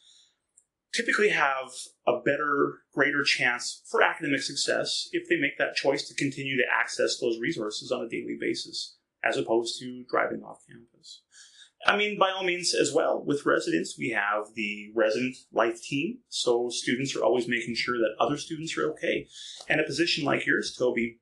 typically 0.95 1.29
have 1.29 1.71
a 2.07 2.19
better, 2.23 2.79
greater 2.93 3.23
chance 3.23 3.81
for 3.89 4.01
academic 4.01 4.41
success 4.41 5.09
if 5.11 5.27
they 5.27 5.37
make 5.37 5.57
that 5.57 5.75
choice 5.75 6.07
to 6.07 6.15
continue 6.15 6.57
to 6.57 6.63
access 6.71 7.17
those 7.19 7.39
resources 7.39 7.91
on 7.91 8.03
a 8.03 8.09
daily 8.09 8.37
basis, 8.39 8.95
as 9.23 9.37
opposed 9.37 9.79
to 9.79 10.05
driving 10.09 10.41
off 10.43 10.63
campus. 10.69 11.21
I 11.85 11.97
mean, 11.97 12.17
by 12.17 12.31
all 12.31 12.43
means, 12.43 12.73
as 12.73 12.93
well, 12.93 13.23
with 13.23 13.45
residents, 13.45 13.95
we 13.97 14.09
have 14.09 14.55
the 14.55 14.91
resident 14.95 15.35
life 15.51 15.81
team. 15.81 16.19
So 16.29 16.69
students 16.69 17.15
are 17.15 17.23
always 17.23 17.47
making 17.47 17.75
sure 17.75 17.97
that 17.97 18.15
other 18.19 18.37
students 18.37 18.75
are 18.77 18.89
okay. 18.91 19.27
And 19.69 19.79
a 19.79 19.83
position 19.83 20.25
like 20.25 20.45
yours, 20.47 20.75
Toby, 20.77 21.19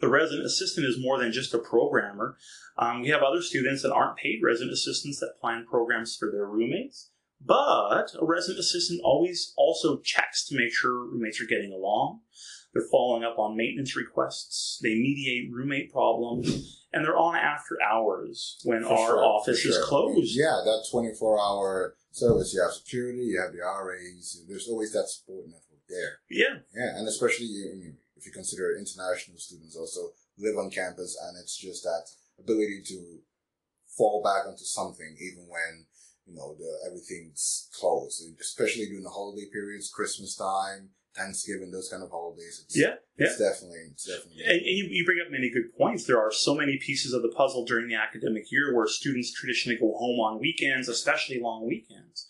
the 0.00 0.08
resident 0.08 0.46
assistant 0.46 0.86
is 0.86 0.96
more 0.98 1.18
than 1.18 1.32
just 1.32 1.52
a 1.52 1.58
programmer. 1.58 2.36
Um, 2.78 3.02
we 3.02 3.08
have 3.08 3.22
other 3.22 3.42
students 3.42 3.82
that 3.82 3.92
aren't 3.92 4.16
paid 4.16 4.40
resident 4.42 4.72
assistants 4.72 5.18
that 5.20 5.40
plan 5.40 5.66
programs 5.68 6.16
for 6.16 6.30
their 6.30 6.46
roommates. 6.46 7.10
But 7.44 8.14
a 8.20 8.24
resident 8.24 8.58
assistant 8.60 9.00
always 9.04 9.52
also 9.56 9.98
checks 10.00 10.46
to 10.48 10.56
make 10.56 10.72
sure 10.72 10.92
roommates 11.06 11.40
are 11.40 11.46
getting 11.46 11.72
along. 11.72 12.20
They're 12.74 12.86
following 12.90 13.24
up 13.24 13.38
on 13.38 13.56
maintenance 13.56 13.96
requests. 13.96 14.78
They 14.82 14.94
mediate 14.94 15.50
roommate 15.50 15.90
problems, 15.90 16.84
and 16.92 17.04
they're 17.04 17.16
on 17.16 17.34
after 17.36 17.76
hours 17.82 18.58
when 18.64 18.82
For 18.82 18.90
our 18.90 19.06
sure, 19.06 19.24
office 19.24 19.62
for 19.62 19.68
is 19.68 19.78
closed. 19.84 20.36
Yeah, 20.36 20.60
that 20.64 20.86
24 20.90 21.40
hour 21.40 21.96
service. 22.10 22.52
You 22.52 22.62
have 22.62 22.72
security, 22.72 23.24
you 23.24 23.40
have 23.40 23.52
the 23.52 23.60
RAs. 23.62 24.42
There's 24.46 24.68
always 24.68 24.92
that 24.92 25.08
support 25.08 25.46
network 25.46 25.86
there. 25.88 26.20
Yeah, 26.30 26.60
Yeah, 26.74 26.98
and 26.98 27.08
especially 27.08 27.46
you- 27.46 27.72
you- 27.82 27.96
if 28.16 28.26
you 28.26 28.32
consider 28.32 28.76
international 28.76 29.38
students 29.38 29.76
also 29.76 30.12
live 30.36 30.58
on 30.58 30.70
campus, 30.70 31.16
and 31.22 31.38
it's 31.38 31.56
just 31.56 31.84
that 31.84 32.10
ability 32.38 32.82
to 32.88 33.22
fall 33.86 34.22
back 34.22 34.46
onto 34.46 34.64
something 34.64 35.16
even 35.18 35.46
when 35.48 35.86
you 36.28 36.36
know 36.36 36.54
the 36.58 36.70
everything's 36.86 37.68
closed, 37.72 38.22
especially 38.40 38.86
during 38.86 39.02
the 39.02 39.10
holiday 39.10 39.46
periods, 39.52 39.90
Christmas 39.90 40.36
time, 40.36 40.90
Thanksgiving, 41.16 41.70
those 41.70 41.88
kind 41.88 42.02
of 42.02 42.10
holidays. 42.10 42.62
It's, 42.64 42.78
yeah, 42.78 42.94
yeah. 43.18 43.26
it's 43.26 43.38
definitely, 43.38 43.90
it's 43.90 44.04
definitely. 44.04 44.42
And, 44.44 44.60
and 44.60 44.76
you, 44.76 44.86
you 44.90 45.04
bring 45.04 45.18
up 45.24 45.32
many 45.32 45.50
good 45.50 45.76
points. 45.76 46.04
There 46.04 46.20
are 46.20 46.32
so 46.32 46.54
many 46.54 46.78
pieces 46.78 47.12
of 47.12 47.22
the 47.22 47.32
puzzle 47.36 47.64
during 47.64 47.88
the 47.88 47.96
academic 47.96 48.52
year 48.52 48.74
where 48.74 48.86
students 48.86 49.32
traditionally 49.32 49.78
go 49.78 49.92
home 49.98 50.20
on 50.20 50.40
weekends, 50.40 50.88
especially 50.88 51.40
long 51.40 51.66
weekends. 51.66 52.26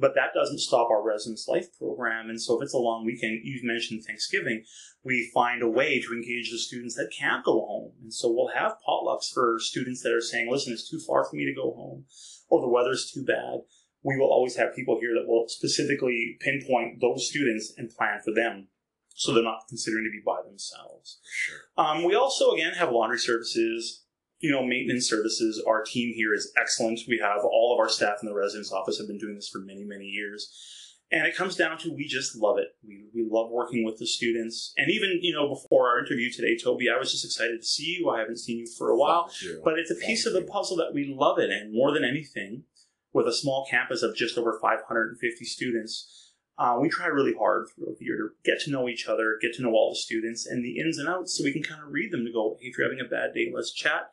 But 0.00 0.14
that 0.14 0.30
doesn't 0.32 0.60
stop 0.60 0.90
our 0.90 1.02
residence 1.02 1.48
life 1.48 1.76
program. 1.76 2.30
And 2.30 2.40
so 2.40 2.56
if 2.56 2.62
it's 2.62 2.74
a 2.74 2.78
long 2.78 3.04
weekend, 3.04 3.40
you've 3.42 3.64
mentioned 3.64 4.04
Thanksgiving, 4.04 4.62
we 5.02 5.28
find 5.34 5.60
a 5.60 5.68
way 5.68 6.00
to 6.00 6.12
engage 6.12 6.52
the 6.52 6.58
students 6.58 6.94
that 6.94 7.10
can't 7.18 7.44
go 7.44 7.66
home. 7.66 7.92
And 8.02 8.14
so 8.14 8.30
we'll 8.30 8.54
have 8.54 8.76
potlucks 8.86 9.32
for 9.34 9.58
students 9.58 10.02
that 10.02 10.12
are 10.12 10.20
saying, 10.20 10.48
listen, 10.48 10.72
it's 10.72 10.88
too 10.88 11.00
far 11.00 11.24
for 11.24 11.34
me 11.34 11.46
to 11.46 11.54
go 11.54 11.74
home, 11.74 12.04
or 12.48 12.60
the 12.60 12.68
weather's 12.68 13.10
too 13.10 13.24
bad. 13.24 13.60
We 14.02 14.16
will 14.16 14.30
always 14.30 14.56
have 14.56 14.74
people 14.74 14.98
here 15.00 15.14
that 15.14 15.28
will 15.28 15.48
specifically 15.48 16.36
pinpoint 16.40 17.00
those 17.00 17.28
students 17.28 17.72
and 17.76 17.90
plan 17.90 18.20
for 18.24 18.32
them 18.32 18.68
so 19.14 19.34
they're 19.34 19.42
not 19.42 19.66
considering 19.68 20.04
to 20.04 20.16
be 20.16 20.22
by 20.24 20.40
themselves. 20.48 21.18
sure. 21.28 21.56
Um, 21.76 22.04
we 22.04 22.14
also, 22.14 22.52
again, 22.52 22.74
have 22.74 22.92
laundry 22.92 23.18
services, 23.18 24.04
you 24.38 24.52
know, 24.52 24.64
maintenance 24.64 25.08
services. 25.08 25.62
Our 25.66 25.82
team 25.82 26.14
here 26.14 26.32
is 26.32 26.52
excellent. 26.56 27.00
We 27.08 27.18
have 27.18 27.44
all 27.44 27.74
of 27.74 27.80
our 27.80 27.88
staff 27.88 28.18
in 28.22 28.28
the 28.28 28.34
residence 28.34 28.72
office 28.72 28.96
have 28.98 29.08
been 29.08 29.18
doing 29.18 29.34
this 29.34 29.48
for 29.48 29.58
many, 29.58 29.82
many 29.82 30.04
years. 30.04 30.87
And 31.10 31.26
it 31.26 31.34
comes 31.36 31.56
down 31.56 31.78
to 31.78 31.90
we 31.90 32.06
just 32.06 32.36
love 32.36 32.58
it. 32.58 32.68
We, 32.86 33.06
we 33.14 33.26
love 33.30 33.50
working 33.50 33.82
with 33.84 33.98
the 33.98 34.06
students. 34.06 34.74
And 34.76 34.90
even, 34.90 35.20
you 35.22 35.32
know, 35.32 35.48
before 35.48 35.88
our 35.88 35.98
interview 36.00 36.30
today, 36.30 36.58
Toby, 36.62 36.90
I 36.94 36.98
was 36.98 37.10
just 37.10 37.24
excited 37.24 37.60
to 37.60 37.66
see 37.66 37.96
you. 37.98 38.10
I 38.10 38.18
haven't 38.20 38.38
seen 38.38 38.58
you 38.58 38.66
for 38.76 38.90
a 38.90 38.96
while. 38.96 39.30
But 39.64 39.78
it's 39.78 39.90
a 39.90 39.94
piece 39.94 40.24
Thank 40.24 40.34
of 40.36 40.42
the 40.42 40.46
you. 40.46 40.52
puzzle 40.52 40.76
that 40.76 40.92
we 40.92 41.14
love 41.16 41.38
it. 41.38 41.50
And 41.50 41.72
more 41.72 41.92
than 41.92 42.04
anything, 42.04 42.64
with 43.12 43.26
a 43.26 43.32
small 43.32 43.66
campus 43.70 44.02
of 44.02 44.14
just 44.14 44.36
over 44.36 44.58
550 44.60 45.44
students, 45.44 46.34
uh, 46.58 46.76
we 46.80 46.88
try 46.88 47.06
really 47.06 47.34
hard 47.38 47.68
throughout 47.68 47.96
the 47.98 48.04
year 48.04 48.16
to 48.16 48.28
get 48.44 48.60
to 48.64 48.70
know 48.70 48.88
each 48.88 49.06
other, 49.06 49.38
get 49.40 49.54
to 49.54 49.62
know 49.62 49.72
all 49.72 49.90
the 49.90 49.98
students 49.98 50.46
and 50.46 50.64
the 50.64 50.78
ins 50.78 50.98
and 50.98 51.08
outs 51.08 51.36
so 51.36 51.44
we 51.44 51.52
can 51.52 51.62
kind 51.62 51.82
of 51.82 51.90
read 51.90 52.12
them 52.12 52.24
to 52.24 52.32
go, 52.32 52.56
hey, 52.60 52.66
if 52.66 52.76
you're 52.76 52.86
having 52.86 53.04
a 53.04 53.08
bad 53.08 53.32
day, 53.32 53.50
let's 53.54 53.72
chat. 53.72 54.10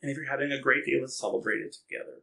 And 0.00 0.10
if 0.10 0.16
you're 0.16 0.30
having 0.30 0.52
a 0.52 0.60
great 0.60 0.84
day, 0.86 0.98
let's 1.00 1.18
celebrate 1.18 1.58
it 1.60 1.74
together. 1.74 2.22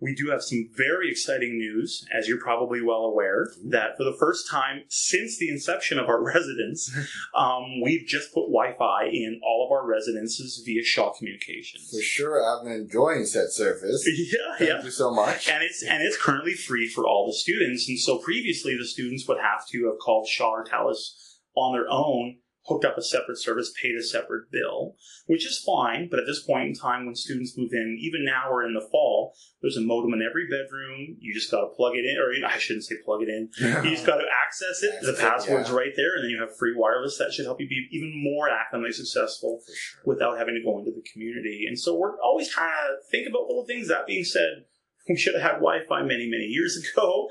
We 0.00 0.14
do 0.14 0.30
have 0.30 0.42
some 0.42 0.68
very 0.76 1.10
exciting 1.10 1.56
news, 1.56 2.04
as 2.16 2.28
you're 2.28 2.40
probably 2.40 2.82
well 2.82 3.04
aware, 3.04 3.48
that 3.70 3.96
for 3.96 4.04
the 4.04 4.16
first 4.18 4.48
time 4.50 4.82
since 4.88 5.38
the 5.38 5.48
inception 5.48 5.98
of 5.98 6.08
our 6.08 6.22
residence, 6.34 6.94
um, 7.34 7.80
we've 7.82 8.06
just 8.06 8.32
put 8.34 8.48
Wi-Fi 8.48 9.04
in 9.06 9.40
all 9.42 9.66
of 9.66 9.72
our 9.72 9.86
residences 9.86 10.62
via 10.66 10.82
Shaw 10.82 11.12
Communications. 11.12 11.90
For 11.90 12.02
sure, 12.02 12.44
I've 12.44 12.64
been 12.64 12.72
enjoying 12.72 13.24
said 13.26 13.50
service. 13.50 14.06
Yeah, 14.16 14.56
Thank 14.58 14.70
yeah. 14.70 14.82
you 14.82 14.90
so 14.90 15.12
much. 15.14 15.48
And 15.48 15.62
it's 15.62 15.82
and 15.82 16.02
it's 16.02 16.16
currently 16.20 16.54
free 16.54 16.88
for 16.88 17.06
all 17.06 17.26
the 17.26 17.34
students. 17.34 17.88
And 17.88 17.98
so 17.98 18.18
previously, 18.18 18.76
the 18.76 18.86
students 18.86 19.26
would 19.28 19.38
have 19.38 19.66
to 19.68 19.86
have 19.86 19.98
called 19.98 20.26
Shaw 20.26 20.50
or 20.50 20.64
Telus 20.64 21.36
on 21.54 21.72
their 21.74 21.86
own, 21.88 22.38
hooked 22.68 22.84
up 22.84 22.98
a 22.98 23.02
separate 23.02 23.38
service, 23.38 23.72
paid 23.80 23.94
a 23.96 24.02
separate 24.02 24.50
bill, 24.50 24.96
which 25.26 25.46
is 25.46 25.62
fine. 25.64 26.08
But 26.10 26.20
at 26.20 26.26
this 26.26 26.42
point 26.42 26.68
in 26.68 26.74
time, 26.74 27.06
when 27.06 27.14
students 27.14 27.56
move 27.56 27.70
in, 27.72 27.98
even 28.00 28.24
now 28.24 28.50
or 28.50 28.64
in 28.64 28.74
the 28.74 28.86
fall, 28.90 29.34
there's 29.62 29.76
a 29.76 29.80
modem 29.80 30.12
in 30.14 30.22
every 30.22 30.46
bedroom. 30.46 31.16
You 31.18 31.32
just 31.34 31.50
got 31.50 31.60
to 31.60 31.74
plug 31.74 31.94
it 31.94 32.04
in, 32.04 32.16
or 32.18 32.32
I 32.46 32.58
shouldn't 32.58 32.84
say 32.84 32.96
plug 33.04 33.22
it 33.22 33.28
in. 33.28 33.48
You 33.58 33.90
just 33.90 34.06
got 34.06 34.16
to 34.16 34.26
access 34.44 34.82
it. 34.82 35.00
The 35.02 35.12
Access 35.12 35.18
it, 35.18 35.30
password's 35.30 35.70
yeah. 35.70 35.76
right 35.76 35.92
there, 35.96 36.16
and 36.16 36.24
then 36.24 36.30
you 36.30 36.40
have 36.40 36.56
free 36.56 36.74
wireless. 36.76 37.18
That 37.18 37.32
should 37.32 37.46
help 37.46 37.60
you 37.60 37.68
be 37.68 37.88
even 37.92 38.12
more 38.22 38.48
academically 38.48 38.92
successful 38.92 39.60
sure. 39.66 40.02
without 40.04 40.38
having 40.38 40.54
to 40.54 40.62
go 40.62 40.78
into 40.78 40.90
the 40.90 41.04
community. 41.12 41.64
And 41.68 41.78
so 41.78 41.96
we're 41.96 42.20
always 42.20 42.48
trying 42.48 42.70
to 42.70 42.96
think 43.10 43.28
about 43.28 43.46
little 43.46 43.66
things. 43.66 43.88
That 43.88 44.06
being 44.06 44.24
said, 44.24 44.64
we 45.08 45.16
should 45.16 45.34
have 45.34 45.42
had 45.42 45.58
Wi-Fi 45.58 46.02
many, 46.02 46.28
many 46.28 46.46
years 46.46 46.76
ago. 46.92 47.28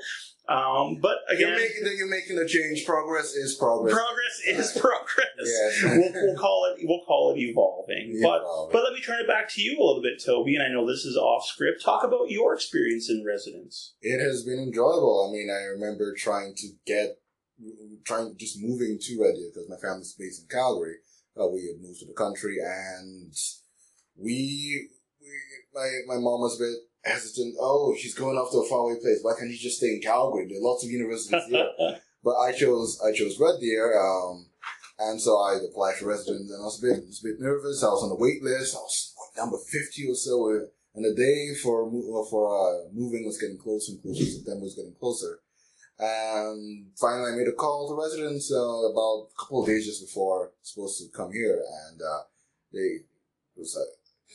Um, 0.48 0.98
but 1.02 1.18
You're 1.36 1.54
again, 1.54 1.58
making, 1.58 1.98
you're 1.98 2.08
making 2.08 2.38
a 2.38 2.46
change. 2.46 2.86
Progress 2.86 3.34
is 3.34 3.56
progress. 3.56 3.92
progress 3.94 4.40
is 4.46 4.72
progress. 4.80 5.26
Yes. 5.42 5.82
we'll, 5.84 6.12
we'll 6.14 6.36
call 6.36 6.72
it 6.72 6.80
we'll 6.86 7.04
call 7.04 7.34
it 7.34 7.40
evolving. 7.40 8.20
But 8.22 8.42
Evolving. 8.42 8.72
but 8.72 8.84
let 8.84 8.92
me 8.92 9.00
turn 9.00 9.18
it 9.20 9.26
back 9.26 9.48
to 9.54 9.60
you 9.62 9.76
a 9.76 9.82
little 9.82 10.02
bit, 10.02 10.22
Toby. 10.24 10.54
And 10.54 10.62
I 10.62 10.68
know 10.68 10.86
this 10.86 11.04
is 11.04 11.16
off 11.16 11.44
script. 11.46 11.82
Talk 11.84 12.04
about 12.04 12.30
your 12.30 12.54
experience 12.54 13.10
in 13.10 13.24
residence. 13.26 13.94
It 14.00 14.20
has 14.22 14.44
been 14.44 14.60
enjoyable. 14.60 15.26
I 15.28 15.32
mean, 15.32 15.50
I 15.50 15.64
remember 15.64 16.14
trying 16.16 16.54
to 16.58 16.68
get, 16.86 17.18
trying 18.04 18.36
just 18.38 18.62
moving 18.62 18.98
to 19.00 19.20
Red 19.20 19.34
Deer 19.34 19.50
because 19.52 19.68
my 19.68 19.76
family's 19.82 20.14
based 20.16 20.42
in 20.42 20.48
Calgary. 20.48 20.96
Uh, 21.36 21.48
we 21.48 21.66
had 21.66 21.82
moved 21.82 21.98
to 22.00 22.06
the 22.06 22.14
country, 22.14 22.58
and 22.64 23.34
we, 24.16 24.88
we 25.20 25.28
my 25.74 25.90
my 26.06 26.20
mom 26.20 26.40
was 26.40 26.58
a 26.60 26.64
bit 26.64 26.76
hesitant. 27.06 27.56
Oh, 27.60 27.94
she's 27.96 28.14
going 28.14 28.36
off 28.36 28.50
to 28.52 28.58
a 28.58 28.68
faraway 28.68 28.98
place. 29.00 29.20
Why 29.22 29.34
can't 29.38 29.50
you 29.50 29.58
just 29.58 29.78
stay 29.78 29.94
in 29.94 30.00
Calgary? 30.02 30.46
There 30.48 30.58
are 30.58 30.68
lots 30.68 30.84
of 30.84 30.90
universities 30.90 31.42
here. 31.48 31.70
but 32.24 32.36
I 32.36 32.52
chose 32.52 33.00
I 33.00 33.12
chose 33.12 33.38
Red 33.38 33.60
Deer, 33.60 33.94
um, 33.94 34.46
and 34.98 35.20
so 35.20 35.38
I 35.38 35.58
applied 35.62 35.94
for 35.94 36.06
residence, 36.08 36.50
and 36.50 36.60
I 36.60 36.66
was 36.66 36.82
a 36.82 36.86
bit 36.86 37.06
was 37.06 37.22
a 37.22 37.28
bit 37.28 37.40
nervous. 37.40 37.82
I 37.82 37.88
was 37.94 38.02
on 38.02 38.10
the 38.10 38.18
wait 38.18 38.42
list. 38.42 38.74
I 38.74 38.82
was 38.82 39.14
what, 39.14 39.44
number 39.44 39.58
fifty 39.70 40.10
or 40.10 40.16
so, 40.16 40.66
and 40.94 41.04
the 41.04 41.14
day 41.14 41.54
for 41.62 41.86
uh, 41.86 42.24
for 42.28 42.42
uh, 42.50 42.88
moving 42.92 43.24
was 43.24 43.38
getting 43.38 43.58
closer 43.58 43.92
and 43.92 44.02
closer. 44.02 44.24
September 44.24 44.64
was 44.64 44.74
getting 44.74 44.98
closer, 44.98 45.38
and 45.98 46.90
finally 46.98 47.32
I 47.32 47.36
made 47.36 47.48
a 47.48 47.52
call 47.52 47.88
to 47.88 47.94
residence 47.94 48.50
uh, 48.50 48.90
about 48.90 49.30
a 49.30 49.38
couple 49.38 49.62
of 49.62 49.68
days 49.68 49.86
just 49.86 50.02
before 50.02 50.34
I 50.34 50.48
was 50.50 50.50
supposed 50.62 50.98
to 50.98 51.16
come 51.16 51.32
here, 51.32 51.62
and 51.86 52.02
uh, 52.02 52.22
they 52.72 53.06
it 53.54 53.60
was 53.62 53.76
uh, 53.76 53.86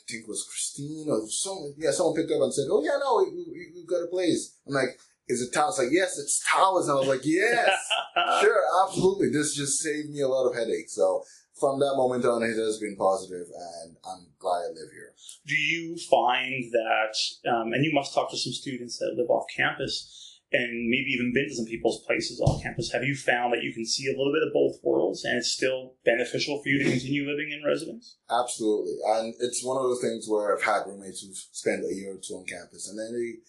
I 0.02 0.12
think 0.12 0.24
it 0.24 0.30
was 0.30 0.48
Christine 0.50 1.08
or 1.10 1.22
someone. 1.30 1.74
Yeah, 1.78 1.92
someone 1.92 2.16
picked 2.16 2.32
up 2.32 2.42
and 2.42 2.54
said, 2.54 2.68
"Oh 2.70 2.84
yeah, 2.84 2.98
no, 3.00 3.24
we, 3.32 3.72
we've 3.74 3.88
got 3.88 4.04
a 4.04 4.08
place." 4.08 4.58
I'm 4.68 4.74
like, 4.74 5.00
"Is 5.28 5.42
it 5.42 5.54
Towers?" 5.54 5.78
Like, 5.78 5.92
yes, 5.92 6.18
it's 6.18 6.44
Towers. 6.48 6.88
And 6.88 6.98
I 6.98 7.00
was 7.00 7.08
like, 7.08 7.26
"Yes." 7.26 7.70
sure, 8.42 8.64
absolutely. 8.86 9.30
This 9.30 9.56
just 9.56 9.80
saved 9.80 10.10
me 10.10 10.22
a 10.22 10.28
lot 10.28 10.50
of 10.50 10.56
headaches. 10.56 10.96
So 10.96 11.24
from 11.60 11.80
that 11.80 11.96
moment 11.96 12.26
on, 12.26 12.44
it 12.44 12.58
has 12.58 12.80
been 12.80 12.96
positive, 12.98 13.48
and 13.84 13.96
I'm 14.04 14.28
glad 14.40 14.66
I 14.66 14.74
live 14.74 14.92
here. 14.92 15.14
Do 15.46 15.56
you 15.56 15.96
find 16.10 16.66
that, 16.74 17.16
um, 17.50 17.74
and 17.74 17.86
you 17.86 17.94
must 17.94 18.14
talk 18.14 18.32
to 18.32 18.38
some 18.38 18.54
students 18.54 18.98
that 18.98 19.14
live 19.16 19.30
off 19.30 19.46
campus, 19.56 20.40
and 20.52 20.90
maybe 20.90 21.12
even 21.12 21.32
been 21.34 21.48
to 21.48 21.56
some 21.56 21.66
people's 21.66 22.04
places 22.04 22.42
off 22.42 22.62
campus. 22.62 22.92
Have 22.92 23.04
you 23.04 23.16
found 23.16 23.54
that 23.54 23.64
you 23.64 23.74
can 23.74 23.86
see 23.86 24.08
a 24.08 24.18
little 24.18 24.34
bit 24.34 24.44
of 24.44 24.54
both 24.54 24.84
worlds, 24.84 24.91
and 25.24 25.38
it's 25.38 25.52
still 25.52 25.96
beneficial 26.06 26.62
for 26.62 26.70
you 26.70 26.84
to 26.84 26.90
continue 26.90 27.28
living 27.28 27.52
in 27.52 27.64
residence? 27.68 28.18
Absolutely, 28.30 28.96
and 29.06 29.34
it's 29.40 29.64
one 29.64 29.78
of 29.78 29.84
those 29.84 30.02
things 30.02 30.28
where 30.28 30.56
I've 30.56 30.64
had 30.64 30.88
roommates 30.88 31.22
who've 31.22 31.36
spent 31.52 31.84
a 31.84 31.94
year 31.94 32.16
or 32.16 32.22
two 32.24 32.36
on 32.36 32.46
campus, 32.46 32.88
and 32.90 32.98
then 32.98 33.12
they 33.12 33.44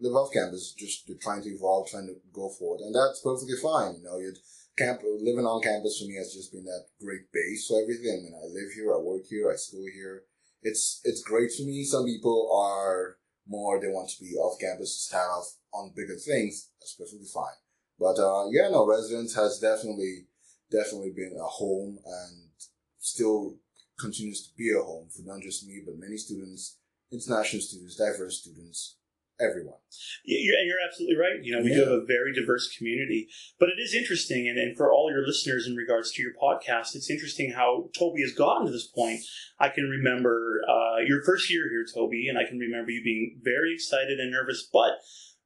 live 0.00 0.14
off 0.14 0.32
campus, 0.32 0.74
just 0.78 1.06
they're 1.06 1.16
trying 1.20 1.42
to 1.42 1.50
evolve, 1.50 1.88
trying 1.88 2.06
to 2.06 2.16
go 2.32 2.48
forward, 2.48 2.80
and 2.80 2.94
that's 2.94 3.20
perfectly 3.22 3.56
fine. 3.60 3.98
You 3.98 4.04
know, 4.04 4.18
you'd 4.18 4.38
camp 4.78 5.02
living 5.02 5.44
on 5.44 5.60
campus 5.60 5.98
for 5.98 6.06
me 6.06 6.14
has 6.14 6.32
just 6.32 6.52
been 6.52 6.64
that 6.64 6.86
great 7.02 7.26
base 7.34 7.66
for 7.66 7.82
everything. 7.82 8.14
I 8.14 8.22
mean, 8.22 8.34
I 8.38 8.46
live 8.46 8.70
here, 8.74 8.94
I 8.94 8.98
work 8.98 9.26
here, 9.28 9.50
I 9.50 9.56
school 9.56 9.84
here. 9.92 10.22
It's 10.62 11.00
it's 11.04 11.22
great 11.22 11.50
for 11.52 11.62
me. 11.64 11.84
Some 11.84 12.06
people 12.06 12.50
are 12.54 13.18
more 13.46 13.80
they 13.80 13.88
want 13.88 14.10
to 14.10 14.22
be 14.22 14.36
off 14.36 14.60
campus 14.60 14.94
start 14.94 15.28
off 15.28 15.56
on 15.72 15.92
bigger 15.94 16.16
things. 16.16 16.70
That's 16.80 16.94
perfectly 16.94 17.26
fine. 17.26 17.58
But 17.98 18.18
uh, 18.22 18.46
yeah, 18.50 18.70
no, 18.70 18.86
residence 18.86 19.34
has 19.34 19.58
definitely 19.58 20.26
definitely 20.70 21.12
been 21.14 21.36
a 21.40 21.46
home 21.46 21.98
and 22.04 22.50
still 22.98 23.56
continues 23.98 24.46
to 24.46 24.54
be 24.56 24.70
a 24.70 24.82
home 24.82 25.08
for 25.08 25.22
not 25.22 25.42
just 25.42 25.66
me, 25.66 25.82
but 25.84 25.98
many 25.98 26.16
students, 26.16 26.78
international 27.10 27.62
students, 27.62 27.96
diverse 27.96 28.40
students, 28.40 28.96
everyone. 29.40 29.78
Yeah, 30.24 30.38
You're, 30.40 30.58
and 30.58 30.66
you're 30.66 30.84
absolutely 30.86 31.16
right. 31.16 31.42
You 31.42 31.56
know, 31.56 31.62
we 31.62 31.74
do 31.74 31.80
have 31.80 31.92
a 31.92 32.04
very 32.04 32.32
diverse 32.34 32.74
community, 32.76 33.28
but 33.58 33.68
it 33.68 33.80
is 33.80 33.94
interesting. 33.94 34.48
And, 34.48 34.58
and 34.58 34.76
for 34.76 34.92
all 34.92 35.10
your 35.10 35.26
listeners 35.26 35.66
in 35.66 35.76
regards 35.76 36.12
to 36.12 36.22
your 36.22 36.32
podcast, 36.34 36.94
it's 36.94 37.10
interesting 37.10 37.52
how 37.52 37.90
Toby 37.96 38.22
has 38.22 38.32
gotten 38.32 38.66
to 38.66 38.72
this 38.72 38.86
point. 38.86 39.20
I 39.58 39.68
can 39.68 39.84
remember 39.84 40.60
uh, 40.68 41.00
your 41.06 41.22
first 41.22 41.50
year 41.50 41.68
here, 41.70 41.86
Toby, 41.92 42.28
and 42.28 42.38
I 42.38 42.44
can 42.44 42.58
remember 42.58 42.90
you 42.90 43.02
being 43.02 43.40
very 43.42 43.74
excited 43.74 44.18
and 44.18 44.30
nervous, 44.30 44.68
but 44.72 44.98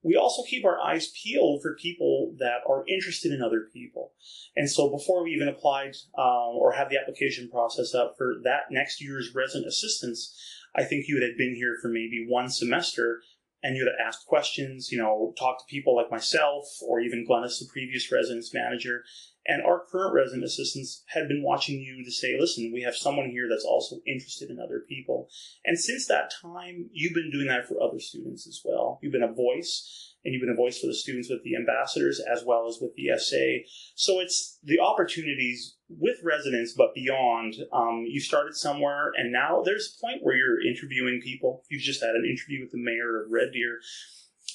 we 0.03 0.17
also 0.17 0.43
keep 0.43 0.65
our 0.65 0.81
eyes 0.81 1.13
peeled 1.23 1.63
for 1.63 1.77
people 1.77 2.35
that 2.39 2.61
are 2.69 2.85
interested 2.89 3.33
in 3.33 3.43
other 3.43 3.69
people. 3.73 4.13
And 4.57 4.69
so 4.69 4.91
before 4.91 5.23
we 5.23 5.31
even 5.31 5.49
applied 5.49 5.95
um, 6.19 6.57
or 6.57 6.73
have 6.73 6.91
the 6.91 6.99
application 6.99 7.49
process 7.49 7.95
up 7.95 8.15
for 8.19 8.35
that 8.45 8.71
next 8.71 9.01
year's 9.01 9.33
resident 9.35 9.67
assistance, 9.67 10.37
I 10.75 10.85
think 10.85 11.07
you 11.07 11.21
had 11.21 11.37
been 11.37 11.55
here 11.55 11.77
for 11.81 11.89
maybe 11.89 12.27
one 12.27 12.49
semester 12.49 13.23
and 13.63 13.77
you 13.77 13.85
had 13.85 14.07
asked 14.07 14.27
questions, 14.27 14.91
you 14.91 14.99
know, 14.99 15.33
talk 15.39 15.59
to 15.59 15.65
people 15.71 15.95
like 15.95 16.11
myself 16.11 16.65
or 16.87 17.01
even 17.01 17.25
Glennis, 17.29 17.59
the 17.59 17.69
previous 17.73 18.11
residence 18.11 18.53
manager. 18.53 19.05
And 19.47 19.63
our 19.63 19.85
current 19.91 20.15
resident 20.15 20.45
assistants 20.45 21.03
had 21.09 21.27
been 21.27 21.43
watching 21.43 21.81
you 21.81 22.05
to 22.05 22.11
say, 22.13 22.37
listen, 22.39 22.71
we 22.73 22.83
have 22.83 22.95
someone 22.95 23.31
here 23.31 23.49
that's 23.49 23.65
also 23.65 23.97
interested 24.07 24.51
in 24.51 24.61
other 24.61 24.85
people. 24.89 25.29
And 25.65 25.79
since 25.79 26.07
that 26.07 26.33
time, 26.43 26.91
you've 26.93 27.15
been 27.15 27.31
doing 27.33 27.49
that 27.49 27.67
for 27.67 27.83
other 27.83 27.99
students 27.99 28.47
as 28.47 28.61
well. 28.65 29.01
You've 29.03 29.13
been 29.13 29.23
a 29.23 29.33
voice, 29.33 30.12
and 30.25 30.33
you've 30.33 30.41
been 30.41 30.51
a 30.51 30.55
voice 30.55 30.79
for 30.79 30.87
the 30.87 30.95
students 30.95 31.29
with 31.29 31.43
the 31.43 31.57
ambassadors 31.57 32.21
as 32.21 32.45
well 32.45 32.67
as 32.69 32.79
with 32.81 32.95
the 32.95 33.11
SA. 33.19 33.67
So 33.95 34.21
it's 34.21 34.59
the 34.63 34.79
opportunities 34.81 35.77
with 35.89 36.19
residents, 36.23 36.75
but 36.77 36.95
beyond. 36.95 37.55
Um, 37.73 38.05
you 38.09 38.21
started 38.21 38.55
somewhere, 38.55 39.13
and 39.17 39.33
now 39.33 39.63
there's 39.65 39.97
a 39.97 40.01
point 40.01 40.23
where 40.23 40.37
you're 40.37 40.67
interviewing 40.67 41.21
people. 41.23 41.65
You've 41.71 41.83
just 41.83 42.03
had 42.03 42.15
an 42.15 42.25
interview 42.25 42.63
with 42.63 42.73
the 42.73 42.83
mayor 42.83 43.23
of 43.23 43.31
Red 43.31 43.53
Deer 43.53 43.81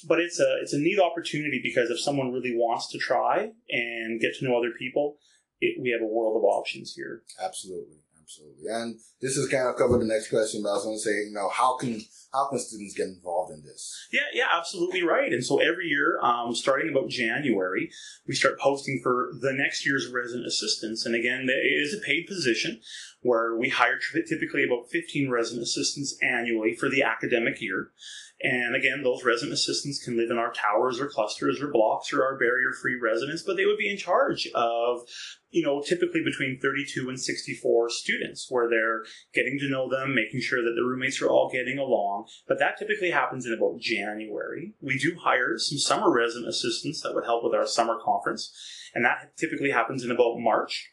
but 0.06 0.20
it's 0.20 0.38
a 0.38 0.58
it's 0.60 0.72
a 0.72 0.78
neat 0.78 1.00
opportunity 1.00 1.60
because 1.62 1.90
if 1.90 2.00
someone 2.00 2.32
really 2.32 2.54
wants 2.54 2.88
to 2.88 2.98
try 2.98 3.50
and 3.70 4.20
get 4.20 4.34
to 4.36 4.44
know 4.44 4.56
other 4.56 4.70
people, 4.78 5.16
it, 5.60 5.80
we 5.80 5.90
have 5.90 6.02
a 6.02 6.06
world 6.06 6.36
of 6.36 6.44
options 6.44 6.94
here. 6.94 7.22
Absolutely, 7.42 7.98
absolutely. 8.22 8.66
And 8.68 8.98
this 9.20 9.36
is 9.36 9.48
kind 9.48 9.68
of 9.68 9.76
cover 9.76 9.98
the 9.98 10.04
next 10.04 10.30
question, 10.30 10.62
but 10.62 10.70
I 10.70 10.74
was 10.74 10.84
going 10.84 10.96
to 10.96 11.02
say, 11.02 11.28
you 11.28 11.32
know, 11.32 11.48
how 11.48 11.76
can 11.76 12.00
how 12.32 12.48
can 12.48 12.58
students 12.58 12.94
get 12.94 13.08
involved 13.08 13.37
in 13.50 13.62
this? 13.64 14.06
Yeah, 14.12 14.28
yeah, 14.32 14.46
absolutely 14.50 15.02
right. 15.02 15.32
And 15.32 15.44
so 15.44 15.58
every 15.58 15.86
year, 15.86 16.18
um, 16.20 16.54
starting 16.54 16.90
about 16.90 17.08
January, 17.08 17.90
we 18.26 18.34
start 18.34 18.58
posting 18.58 19.00
for 19.02 19.30
the 19.40 19.52
next 19.52 19.86
year's 19.86 20.10
resident 20.12 20.46
assistants. 20.46 21.06
And 21.06 21.14
again, 21.14 21.46
it 21.48 21.82
is 21.82 21.94
a 21.94 22.04
paid 22.04 22.26
position 22.26 22.80
where 23.22 23.56
we 23.56 23.68
hire 23.68 23.98
typically 24.28 24.64
about 24.64 24.90
15 24.90 25.30
resident 25.30 25.62
assistants 25.62 26.16
annually 26.22 26.74
for 26.74 26.88
the 26.88 27.02
academic 27.02 27.60
year. 27.60 27.90
And 28.40 28.76
again, 28.76 29.02
those 29.02 29.24
resident 29.24 29.54
assistants 29.54 30.02
can 30.02 30.16
live 30.16 30.30
in 30.30 30.38
our 30.38 30.52
towers 30.52 31.00
or 31.00 31.08
clusters 31.08 31.60
or 31.60 31.72
blocks 31.72 32.12
or 32.12 32.24
our 32.24 32.38
barrier 32.38 32.72
free 32.80 32.96
residence, 33.00 33.42
but 33.42 33.56
they 33.56 33.66
would 33.66 33.78
be 33.78 33.90
in 33.90 33.96
charge 33.96 34.48
of, 34.54 35.00
you 35.50 35.64
know, 35.64 35.82
typically 35.82 36.22
between 36.24 36.60
32 36.60 37.08
and 37.08 37.20
64 37.20 37.90
students 37.90 38.46
where 38.48 38.70
they're 38.70 39.02
getting 39.34 39.58
to 39.58 39.68
know 39.68 39.90
them, 39.90 40.14
making 40.14 40.40
sure 40.40 40.62
that 40.62 40.74
the 40.76 40.86
roommates 40.86 41.20
are 41.20 41.28
all 41.28 41.50
getting 41.50 41.78
along. 41.78 42.26
But 42.46 42.60
that 42.60 42.78
typically 42.78 43.10
happens 43.10 43.44
in 43.44 43.52
about 43.52 43.80
January. 43.80 44.74
We 44.80 44.98
do 44.98 45.16
hire 45.20 45.58
some 45.58 45.78
summer 45.78 46.12
resident 46.14 46.48
assistants 46.48 47.00
that 47.02 47.14
would 47.14 47.24
help 47.24 47.42
with 47.42 47.54
our 47.54 47.66
summer 47.66 47.98
conference, 48.04 48.52
and 48.94 49.04
that 49.04 49.36
typically 49.36 49.72
happens 49.72 50.04
in 50.04 50.12
about 50.12 50.38
March. 50.38 50.92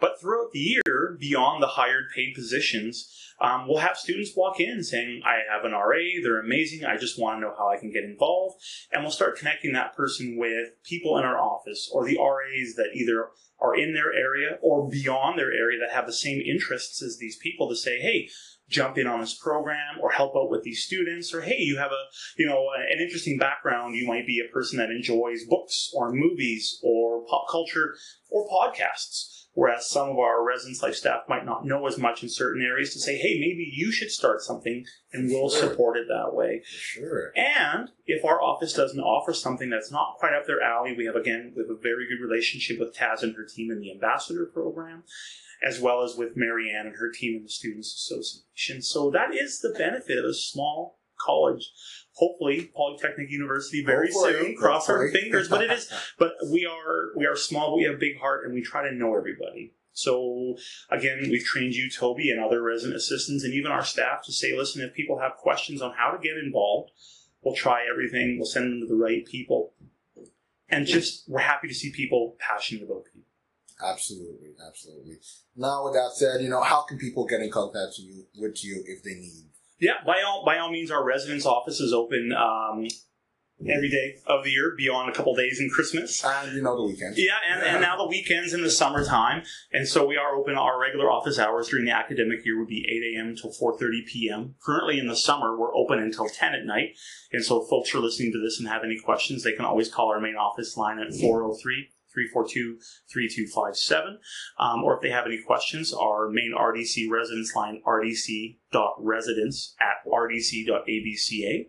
But 0.00 0.20
throughout 0.20 0.52
the 0.52 0.58
year, 0.58 1.16
beyond 1.18 1.62
the 1.62 1.68
hired 1.68 2.06
paid 2.14 2.34
positions, 2.34 3.12
um, 3.40 3.68
we'll 3.68 3.78
have 3.78 3.96
students 3.96 4.32
walk 4.36 4.60
in 4.60 4.82
saying, 4.82 5.22
I 5.24 5.40
have 5.52 5.64
an 5.64 5.72
RA, 5.72 6.20
they're 6.22 6.40
amazing, 6.40 6.84
I 6.84 6.96
just 6.96 7.20
want 7.20 7.36
to 7.36 7.40
know 7.40 7.54
how 7.56 7.68
I 7.68 7.78
can 7.78 7.92
get 7.92 8.04
involved. 8.04 8.62
And 8.92 9.02
we'll 9.02 9.12
start 9.12 9.38
connecting 9.38 9.72
that 9.72 9.96
person 9.96 10.36
with 10.36 10.82
people 10.84 11.18
in 11.18 11.24
our 11.24 11.38
office 11.38 11.88
or 11.92 12.04
the 12.04 12.18
RAs 12.18 12.74
that 12.76 12.90
either 12.94 13.28
are 13.60 13.76
in 13.76 13.92
their 13.92 14.12
area 14.12 14.58
or 14.62 14.88
beyond 14.88 15.38
their 15.38 15.52
area 15.52 15.78
that 15.80 15.94
have 15.94 16.06
the 16.06 16.12
same 16.12 16.40
interests 16.40 17.02
as 17.02 17.18
these 17.18 17.36
people 17.36 17.68
to 17.68 17.76
say, 17.76 18.00
hey, 18.00 18.28
jump 18.68 18.98
in 18.98 19.06
on 19.06 19.20
this 19.20 19.34
program 19.34 19.98
or 20.00 20.10
help 20.10 20.36
out 20.36 20.50
with 20.50 20.62
these 20.62 20.84
students 20.84 21.32
or 21.32 21.40
hey 21.40 21.58
you 21.58 21.78
have 21.78 21.90
a 21.90 22.04
you 22.36 22.46
know 22.46 22.66
an 22.92 23.00
interesting 23.00 23.38
background 23.38 23.96
you 23.96 24.06
might 24.06 24.26
be 24.26 24.40
a 24.40 24.52
person 24.52 24.78
that 24.78 24.90
enjoys 24.90 25.44
books 25.44 25.90
or 25.94 26.12
movies 26.12 26.78
or 26.82 27.24
pop 27.26 27.46
culture 27.50 27.94
or 28.28 28.46
podcasts 28.48 29.46
Whereas 29.58 29.90
some 29.90 30.08
of 30.08 30.18
our 30.20 30.44
residence 30.46 30.84
life 30.84 30.94
staff 30.94 31.22
might 31.28 31.44
not 31.44 31.66
know 31.66 31.84
as 31.88 31.98
much 31.98 32.22
in 32.22 32.28
certain 32.28 32.62
areas 32.62 32.92
to 32.92 33.00
say, 33.00 33.18
hey, 33.18 33.40
maybe 33.40 33.68
you 33.74 33.90
should 33.90 34.12
start 34.12 34.40
something 34.40 34.86
and 35.12 35.28
we'll 35.28 35.50
Sure. 35.50 35.70
support 35.70 35.96
it 35.96 36.06
that 36.06 36.32
way. 36.32 36.62
Sure. 36.64 37.32
And 37.34 37.90
if 38.06 38.24
our 38.24 38.40
office 38.40 38.72
doesn't 38.72 39.00
offer 39.00 39.34
something 39.34 39.68
that's 39.68 39.90
not 39.90 40.14
quite 40.20 40.32
up 40.32 40.46
their 40.46 40.62
alley, 40.62 40.94
we 40.96 41.06
have 41.06 41.16
again 41.16 41.54
we 41.56 41.62
have 41.62 41.70
a 41.70 41.74
very 41.74 42.06
good 42.06 42.22
relationship 42.24 42.78
with 42.78 42.94
Taz 42.94 43.24
and 43.24 43.34
her 43.34 43.44
team 43.44 43.72
in 43.72 43.80
the 43.80 43.90
ambassador 43.90 44.46
program, 44.46 45.02
as 45.60 45.80
well 45.80 46.04
as 46.04 46.14
with 46.16 46.36
Marianne 46.36 46.86
and 46.86 46.94
her 46.94 47.10
team 47.10 47.38
in 47.38 47.42
the 47.42 47.48
Students 47.48 47.92
Association. 47.92 48.80
So 48.80 49.10
that 49.10 49.34
is 49.34 49.58
the 49.58 49.74
benefit 49.76 50.18
of 50.18 50.24
a 50.24 50.34
small 50.34 51.00
college. 51.18 51.72
Hopefully, 52.18 52.68
Polytechnic 52.74 53.30
University 53.30 53.84
very 53.84 54.10
Hopefully, 54.10 54.32
soon. 54.32 54.56
Cross 54.56 54.88
our 54.88 55.08
fingers, 55.12 55.48
but 55.48 55.62
it 55.62 55.70
is 55.70 55.88
but 56.18 56.32
we 56.50 56.66
are 56.66 57.16
we 57.16 57.26
are 57.26 57.36
small, 57.36 57.70
but 57.70 57.76
we 57.76 57.84
have 57.84 57.94
a 57.94 57.98
big 57.98 58.18
heart, 58.18 58.44
and 58.44 58.52
we 58.52 58.60
try 58.60 58.82
to 58.82 58.92
know 58.92 59.16
everybody. 59.16 59.72
So 59.92 60.56
again, 60.90 61.20
we've 61.30 61.44
trained 61.44 61.74
you, 61.74 61.88
Toby, 61.88 62.30
and 62.32 62.44
other 62.44 62.60
resident 62.60 62.96
assistants, 62.96 63.44
and 63.44 63.54
even 63.54 63.70
our 63.70 63.84
staff 63.84 64.24
to 64.24 64.32
say, 64.32 64.56
listen, 64.56 64.82
if 64.82 64.94
people 64.94 65.20
have 65.20 65.36
questions 65.36 65.80
on 65.80 65.92
how 65.96 66.10
to 66.10 66.18
get 66.18 66.36
involved, 66.36 66.90
we'll 67.42 67.54
try 67.54 67.86
everything. 67.88 68.36
We'll 68.36 68.46
send 68.46 68.72
them 68.72 68.80
to 68.80 68.86
the 68.88 69.00
right 69.00 69.24
people, 69.24 69.74
and 70.68 70.86
just 70.86 71.28
we're 71.28 71.38
happy 71.38 71.68
to 71.68 71.74
see 71.74 71.92
people 71.92 72.34
passionate 72.40 72.82
about 72.82 73.04
people. 73.04 73.28
Absolutely, 73.80 74.54
absolutely. 74.66 75.18
Now, 75.54 75.84
with 75.84 75.94
that 75.94 76.10
said, 76.14 76.42
you 76.42 76.48
know, 76.48 76.62
how 76.62 76.82
can 76.82 76.98
people 76.98 77.24
get 77.26 77.40
in 77.40 77.50
contact 77.50 77.94
with 77.98 78.08
you, 78.08 78.24
with 78.36 78.64
you 78.64 78.82
if 78.86 79.04
they 79.04 79.14
need? 79.14 79.44
Yeah, 79.80 79.94
by 80.04 80.22
all 80.26 80.44
by 80.44 80.58
all 80.58 80.70
means, 80.70 80.90
our 80.90 81.04
residence 81.04 81.46
office 81.46 81.80
is 81.80 81.92
open 81.92 82.32
um, 82.32 82.86
every 83.66 83.88
day 83.88 84.16
of 84.26 84.44
the 84.44 84.50
year, 84.50 84.74
beyond 84.76 85.10
a 85.10 85.12
couple 85.12 85.34
days 85.34 85.60
in 85.60 85.68
Christmas. 85.70 86.24
And, 86.24 86.56
you 86.56 86.62
know, 86.62 86.76
the 86.76 86.84
weekends. 86.84 87.18
Yeah, 87.18 87.36
and, 87.50 87.62
and 87.62 87.80
now 87.80 87.96
the 87.96 88.06
weekends 88.06 88.52
in 88.54 88.62
the 88.62 88.70
summertime, 88.70 89.42
and 89.72 89.86
so 89.86 90.06
we 90.06 90.16
are 90.16 90.34
open. 90.34 90.54
Our 90.54 90.80
regular 90.80 91.10
office 91.10 91.38
hours 91.38 91.68
during 91.68 91.84
the 91.84 91.92
academic 91.92 92.44
year 92.44 92.58
would 92.58 92.68
be 92.68 92.84
8 92.88 93.18
a.m. 93.18 93.36
till 93.36 93.50
4:30 93.50 94.06
p.m. 94.06 94.54
Currently 94.64 94.98
in 94.98 95.06
the 95.06 95.16
summer, 95.16 95.56
we're 95.56 95.74
open 95.74 95.98
until 95.98 96.28
10 96.28 96.54
at 96.54 96.64
night, 96.64 96.96
and 97.32 97.44
so 97.44 97.62
if 97.62 97.68
folks 97.68 97.94
are 97.94 98.00
listening 98.00 98.32
to 98.32 98.40
this 98.40 98.58
and 98.58 98.68
have 98.68 98.84
any 98.84 98.98
questions, 98.98 99.42
they 99.44 99.52
can 99.52 99.64
always 99.64 99.92
call 99.92 100.08
our 100.10 100.20
main 100.20 100.36
office 100.36 100.76
line 100.76 100.98
at 100.98 101.14
403. 101.14 101.90
342-3257. 102.34 104.16
Um, 104.58 104.82
or 104.82 104.96
if 104.96 105.02
they 105.02 105.10
have 105.10 105.26
any 105.26 105.40
questions, 105.42 105.92
our 105.92 106.28
main 106.28 106.52
RDC 106.58 107.10
residence 107.10 107.54
line, 107.54 107.82
rdc.residence 108.72 109.74
at 109.80 110.10
rdc.abca. 110.10 111.66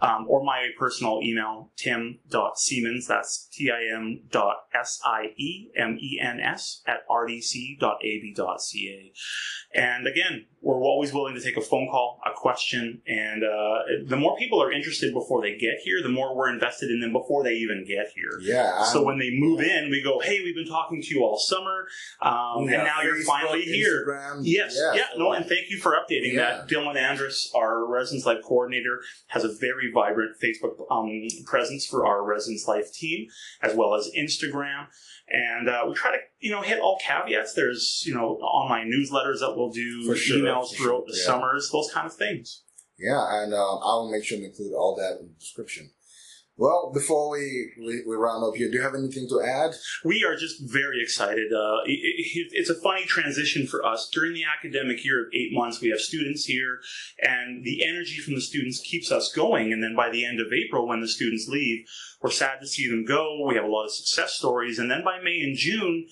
Um, 0.00 0.26
or 0.28 0.44
my 0.44 0.68
personal 0.78 1.20
email, 1.22 1.70
tim.siemens, 1.76 3.06
that's 3.06 3.48
T-I-M 3.52 4.24
dot 4.30 4.56
S-I-E-M-E-N-S 4.74 6.82
at 6.86 7.08
rdc.ab.ca. 7.08 9.12
And 9.74 10.06
again, 10.06 10.46
we're 10.60 10.82
always 10.82 11.14
willing 11.14 11.34
to 11.34 11.40
take 11.40 11.56
a 11.56 11.60
phone 11.60 11.88
call, 11.90 12.20
a 12.26 12.30
question, 12.36 13.00
and 13.06 13.42
uh, 13.42 13.78
the 14.06 14.16
more 14.16 14.36
people 14.36 14.62
are 14.62 14.70
interested 14.70 15.14
before 15.14 15.40
they 15.40 15.56
get 15.56 15.78
here, 15.82 16.02
the 16.02 16.08
more 16.08 16.36
we're 16.36 16.52
invested 16.52 16.90
in 16.90 17.00
them 17.00 17.12
before 17.12 17.42
they 17.42 17.54
even 17.54 17.84
get 17.86 18.08
here. 18.14 18.38
Yeah. 18.42 18.84
So 18.84 19.02
when 19.02 19.18
they 19.18 19.30
move 19.32 19.60
in, 19.60 19.90
we 19.90 20.02
go, 20.02 20.20
"Hey, 20.20 20.40
we've 20.44 20.54
been 20.54 20.68
talking 20.68 21.00
to 21.02 21.14
you 21.14 21.22
all 21.22 21.38
summer, 21.38 21.86
um, 22.20 22.66
we 22.66 22.74
and 22.74 22.84
now 22.84 23.00
you're 23.02 23.16
Facebook, 23.16 23.26
finally 23.26 23.62
here." 23.62 24.04
Instagram. 24.06 24.40
Yes, 24.42 24.78
yeah, 24.94 25.06
no, 25.16 25.32
and 25.32 25.46
thank 25.46 25.70
you 25.70 25.78
for 25.78 25.92
updating 25.92 26.31
Yeah. 26.34 26.58
that. 26.58 26.68
Dylan 26.68 26.96
Andrus, 26.96 27.50
our 27.54 27.86
residence 27.86 28.26
life 28.26 28.38
coordinator, 28.44 29.00
has 29.28 29.44
a 29.44 29.48
very 29.48 29.90
vibrant 29.92 30.36
Facebook 30.42 30.84
um, 30.90 31.26
presence 31.44 31.86
for 31.86 32.06
our 32.06 32.24
residence 32.24 32.66
life 32.66 32.92
team, 32.92 33.28
as 33.62 33.74
well 33.74 33.94
as 33.94 34.10
Instagram. 34.16 34.86
And 35.28 35.68
uh, 35.68 35.84
we 35.88 35.94
try 35.94 36.12
to, 36.12 36.18
you 36.40 36.50
know, 36.50 36.62
hit 36.62 36.80
all 36.80 36.98
caveats. 37.04 37.54
There's, 37.54 38.02
you 38.06 38.14
know, 38.14 38.36
online 38.38 38.90
newsletters 38.90 39.40
that 39.40 39.54
we'll 39.56 39.70
do, 39.70 40.04
For 40.06 40.16
sure, 40.16 40.38
emails 40.38 40.70
for 40.70 40.76
throughout 40.76 40.88
sure, 40.88 41.04
the 41.06 41.16
yeah. 41.16 41.24
summers, 41.24 41.70
those 41.70 41.90
kind 41.92 42.06
of 42.06 42.14
things. 42.14 42.62
Yeah, 42.98 43.42
and 43.42 43.54
um, 43.54 43.80
I 43.82 43.94
will 43.96 44.10
make 44.10 44.24
sure 44.24 44.38
to 44.38 44.44
include 44.44 44.74
all 44.74 44.94
that 44.96 45.20
in 45.20 45.28
the 45.28 45.34
description. 45.38 45.90
Well, 46.56 46.90
before 46.92 47.30
we, 47.30 47.72
we, 47.78 48.02
we 48.06 48.14
round 48.14 48.44
up 48.44 48.54
here, 48.54 48.70
do 48.70 48.76
you 48.76 48.82
have 48.82 48.94
anything 48.94 49.26
to 49.30 49.40
add? 49.42 49.72
we 50.04 50.22
are 50.24 50.36
just 50.36 50.70
very 50.70 51.02
excited. 51.02 51.50
Uh, 51.50 51.78
it, 51.86 51.98
it, 51.98 52.48
it's 52.52 52.68
a 52.68 52.80
funny 52.80 53.06
transition 53.06 53.66
for 53.66 53.84
us. 53.84 54.10
During 54.12 54.34
the 54.34 54.44
academic 54.44 55.02
year 55.02 55.22
of 55.22 55.32
eight 55.34 55.48
months, 55.52 55.80
we 55.80 55.88
have 55.88 56.00
students 56.00 56.44
here, 56.44 56.80
and 57.22 57.64
the 57.64 57.82
energy 57.84 58.18
from 58.18 58.34
the 58.34 58.40
students 58.42 58.80
keeps 58.80 59.10
us 59.10 59.32
going. 59.32 59.72
And 59.72 59.82
then 59.82 59.96
by 59.96 60.10
the 60.10 60.26
end 60.26 60.40
of 60.40 60.52
April, 60.52 60.86
when 60.86 61.00
the 61.00 61.08
students 61.08 61.48
leave, 61.48 61.86
we're 62.20 62.30
sad 62.30 62.60
to 62.60 62.66
see 62.66 62.88
them 62.88 63.06
go. 63.06 63.46
We 63.46 63.54
have 63.54 63.64
a 63.64 63.68
lot 63.68 63.86
of 63.86 63.92
success 63.92 64.34
stories. 64.34 64.78
And 64.78 64.90
then 64.90 65.02
by 65.02 65.20
May 65.22 65.40
and 65.40 65.56
June, 65.56 66.06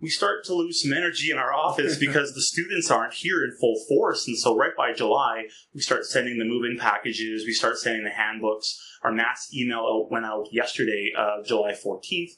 we 0.00 0.08
start 0.08 0.44
to 0.44 0.54
lose 0.54 0.82
some 0.82 0.92
energy 0.92 1.30
in 1.30 1.38
our 1.38 1.52
office 1.52 1.98
because 2.00 2.34
the 2.34 2.42
students 2.42 2.90
aren't 2.90 3.14
here 3.14 3.44
in 3.44 3.56
full 3.58 3.76
force. 3.88 4.26
And 4.26 4.38
so 4.38 4.56
right 4.56 4.76
by 4.76 4.92
July, 4.92 5.44
we 5.74 5.80
start 5.80 6.04
sending 6.04 6.38
the 6.38 6.44
move-in 6.44 6.78
packages. 6.78 7.44
We 7.46 7.52
start 7.52 7.78
sending 7.78 8.04
the 8.04 8.10
handbooks. 8.10 8.78
Our 9.02 9.12
mass 9.12 9.48
email 9.54 10.08
went 10.10 10.26
out 10.26 10.48
yesterday, 10.52 11.12
uh, 11.16 11.42
July 11.44 11.72
14th, 11.72 12.32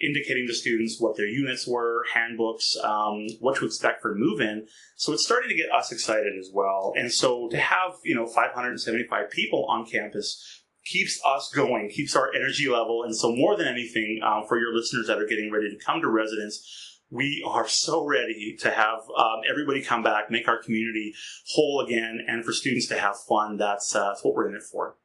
indicating 0.00 0.46
to 0.46 0.54
students 0.54 1.00
what 1.00 1.16
their 1.16 1.26
units 1.26 1.66
were, 1.66 2.04
handbooks, 2.14 2.76
um, 2.82 3.26
what 3.40 3.56
to 3.56 3.66
expect 3.66 4.02
for 4.02 4.14
move-in. 4.14 4.66
So 4.96 5.12
it's 5.12 5.24
starting 5.24 5.50
to 5.50 5.56
get 5.56 5.72
us 5.72 5.92
excited 5.92 6.38
as 6.38 6.50
well. 6.52 6.92
And 6.96 7.12
so 7.12 7.48
to 7.50 7.56
have, 7.58 7.94
you 8.04 8.14
know, 8.14 8.26
575 8.26 9.30
people 9.30 9.66
on 9.68 9.86
campus 9.86 10.62
keeps 10.84 11.20
us 11.24 11.50
going, 11.54 11.90
keeps 11.90 12.16
our 12.16 12.34
energy 12.34 12.68
level. 12.68 13.04
And 13.04 13.14
so 13.14 13.34
more 13.34 13.56
than 13.56 13.68
anything, 13.68 14.20
um, 14.24 14.44
for 14.48 14.58
your 14.58 14.74
listeners 14.74 15.06
that 15.06 15.18
are 15.18 15.26
getting 15.26 15.50
ready 15.52 15.70
to 15.70 15.84
come 15.84 16.00
to 16.00 16.08
residence, 16.08 16.91
we 17.12 17.44
are 17.46 17.68
so 17.68 18.06
ready 18.06 18.56
to 18.60 18.70
have 18.70 19.00
um, 19.18 19.42
everybody 19.48 19.82
come 19.82 20.02
back, 20.02 20.30
make 20.30 20.48
our 20.48 20.62
community 20.62 21.14
whole 21.48 21.84
again, 21.86 22.24
and 22.26 22.42
for 22.42 22.52
students 22.52 22.86
to 22.86 22.98
have 22.98 23.16
fun. 23.28 23.58
That's, 23.58 23.94
uh, 23.94 24.08
that's 24.08 24.24
what 24.24 24.34
we're 24.34 24.48
in 24.48 24.56
it 24.56 24.62
for. 24.62 24.96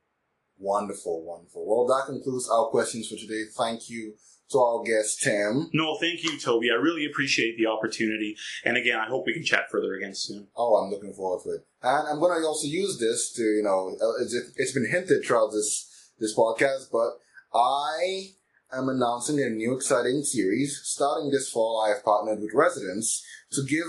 Wonderful, 0.57 1.23
wonderful. 1.23 1.65
Well, 1.67 1.85
that 1.87 2.07
concludes 2.07 2.49
our 2.49 2.67
questions 2.69 3.09
for 3.09 3.17
today. 3.17 3.43
Thank 3.55 3.89
you 3.89 4.13
to 4.51 4.57
our 4.57 4.83
guest, 4.83 5.21
Tim. 5.21 5.69
No, 5.73 5.97
thank 5.97 6.23
you, 6.23 6.39
Toby. 6.39 6.71
I 6.71 6.75
really 6.75 7.05
appreciate 7.05 7.57
the 7.57 7.67
opportunity. 7.67 8.37
And 8.63 8.77
again, 8.77 8.97
I 8.97 9.07
hope 9.07 9.25
we 9.27 9.33
can 9.33 9.43
chat 9.43 9.69
further 9.69 9.93
again 9.93 10.15
soon. 10.15 10.47
Oh, 10.55 10.75
I'm 10.75 10.89
looking 10.89 11.13
forward 11.13 11.43
to 11.43 11.49
it. 11.49 11.67
And 11.83 12.07
I'm 12.07 12.19
going 12.19 12.39
to 12.39 12.47
also 12.47 12.67
use 12.67 12.97
this 12.97 13.33
to, 13.33 13.43
you 13.43 13.63
know, 13.63 13.97
uh, 14.01 14.23
it's, 14.23 14.33
it's 14.55 14.71
been 14.71 14.89
hinted 14.89 15.25
throughout 15.25 15.51
this, 15.51 16.13
this 16.19 16.35
podcast, 16.35 16.85
but 16.89 17.19
I 17.53 18.29
am 18.73 18.89
announcing 18.89 19.41
a 19.41 19.49
new 19.49 19.75
exciting 19.75 20.23
series. 20.23 20.81
Starting 20.83 21.31
this 21.31 21.49
fall, 21.49 21.83
I 21.85 21.89
have 21.89 22.03
partnered 22.03 22.41
with 22.41 22.53
residents 22.53 23.25
to 23.51 23.63
give 23.63 23.85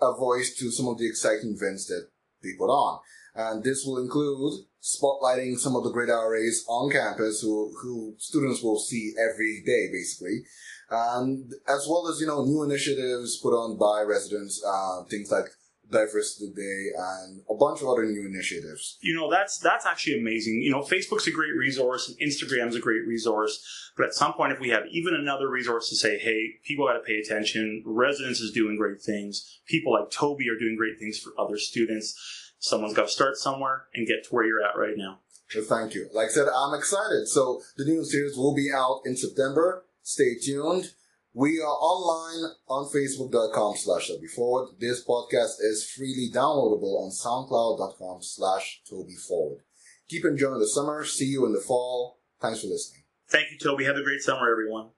a 0.00 0.12
voice 0.14 0.54
to 0.58 0.70
some 0.70 0.86
of 0.88 0.98
the 0.98 1.08
exciting 1.08 1.56
events 1.56 1.86
that 1.86 2.08
we 2.42 2.56
put 2.58 2.70
on. 2.70 3.00
And 3.34 3.64
this 3.64 3.84
will 3.84 3.98
include 3.98 4.64
spotlighting 4.82 5.58
some 5.58 5.76
of 5.76 5.84
the 5.84 5.90
great 5.90 6.08
RAs 6.08 6.64
on 6.68 6.90
campus 6.90 7.40
who, 7.40 7.72
who 7.82 8.14
students 8.18 8.62
will 8.62 8.78
see 8.78 9.14
every 9.18 9.62
day, 9.64 9.88
basically. 9.92 10.44
And 10.90 11.52
as 11.68 11.86
well 11.88 12.08
as, 12.08 12.20
you 12.20 12.26
know, 12.26 12.44
new 12.44 12.62
initiatives 12.62 13.38
put 13.42 13.50
on 13.50 13.76
by 13.76 14.02
residents, 14.02 14.62
uh, 14.66 15.04
things 15.04 15.30
like 15.30 15.46
Diversity 15.90 16.52
Day 16.54 16.90
and 16.96 17.42
a 17.48 17.54
bunch 17.54 17.80
of 17.80 17.88
other 17.88 18.04
new 18.04 18.26
initiatives. 18.26 18.98
You 19.00 19.14
know, 19.14 19.30
that's 19.30 19.58
that's 19.58 19.86
actually 19.86 20.20
amazing. 20.20 20.60
You 20.62 20.70
know, 20.70 20.82
Facebook's 20.82 21.26
a 21.26 21.30
great 21.30 21.54
resource 21.56 22.08
and 22.08 22.18
Instagram's 22.18 22.76
a 22.76 22.80
great 22.80 23.06
resource. 23.06 23.92
But 23.96 24.06
at 24.06 24.14
some 24.14 24.34
point, 24.34 24.52
if 24.52 24.60
we 24.60 24.68
have 24.70 24.84
even 24.90 25.14
another 25.14 25.48
resource 25.48 25.88
to 25.88 25.96
say, 25.96 26.18
hey, 26.18 26.54
people 26.64 26.86
got 26.86 26.94
to 26.94 27.00
pay 27.00 27.18
attention, 27.18 27.82
residence 27.86 28.40
is 28.40 28.52
doing 28.52 28.76
great 28.76 29.00
things, 29.00 29.60
people 29.66 29.92
like 29.92 30.10
Toby 30.10 30.48
are 30.48 30.58
doing 30.58 30.76
great 30.76 30.98
things 30.98 31.18
for 31.18 31.32
other 31.38 31.58
students, 31.58 32.52
someone's 32.58 32.94
got 32.94 33.06
to 33.06 33.12
start 33.12 33.36
somewhere 33.36 33.84
and 33.94 34.06
get 34.06 34.24
to 34.24 34.30
where 34.30 34.44
you're 34.44 34.64
at 34.64 34.78
right 34.78 34.96
now. 34.96 35.18
So 35.48 35.62
thank 35.62 35.94
you. 35.94 36.08
Like 36.12 36.26
I 36.26 36.30
said, 36.30 36.46
I'm 36.54 36.74
excited. 36.74 37.26
So 37.26 37.62
the 37.76 37.84
new 37.84 38.04
series 38.04 38.36
will 38.36 38.54
be 38.54 38.70
out 38.74 39.00
in 39.06 39.16
September. 39.16 39.84
Stay 40.02 40.36
tuned. 40.42 40.92
We 41.38 41.60
are 41.60 41.70
online 41.70 42.50
on 42.66 42.90
facebook.com 42.90 43.76
slash 43.76 44.08
Toby 44.08 44.26
Forward. 44.26 44.70
This 44.80 45.04
podcast 45.04 45.60
is 45.60 45.88
freely 45.88 46.32
downloadable 46.34 46.98
on 46.98 47.12
soundcloud.com 47.12 48.22
slash 48.22 48.80
Toby 48.90 49.14
Forward. 49.14 49.60
Keep 50.08 50.24
enjoying 50.24 50.58
the 50.58 50.66
summer. 50.66 51.04
See 51.04 51.26
you 51.26 51.46
in 51.46 51.52
the 51.52 51.60
fall. 51.60 52.18
Thanks 52.42 52.62
for 52.62 52.66
listening. 52.66 53.04
Thank 53.30 53.52
you, 53.52 53.58
Toby. 53.58 53.84
Have 53.84 53.94
a 53.94 54.02
great 54.02 54.20
summer, 54.20 54.50
everyone. 54.50 54.88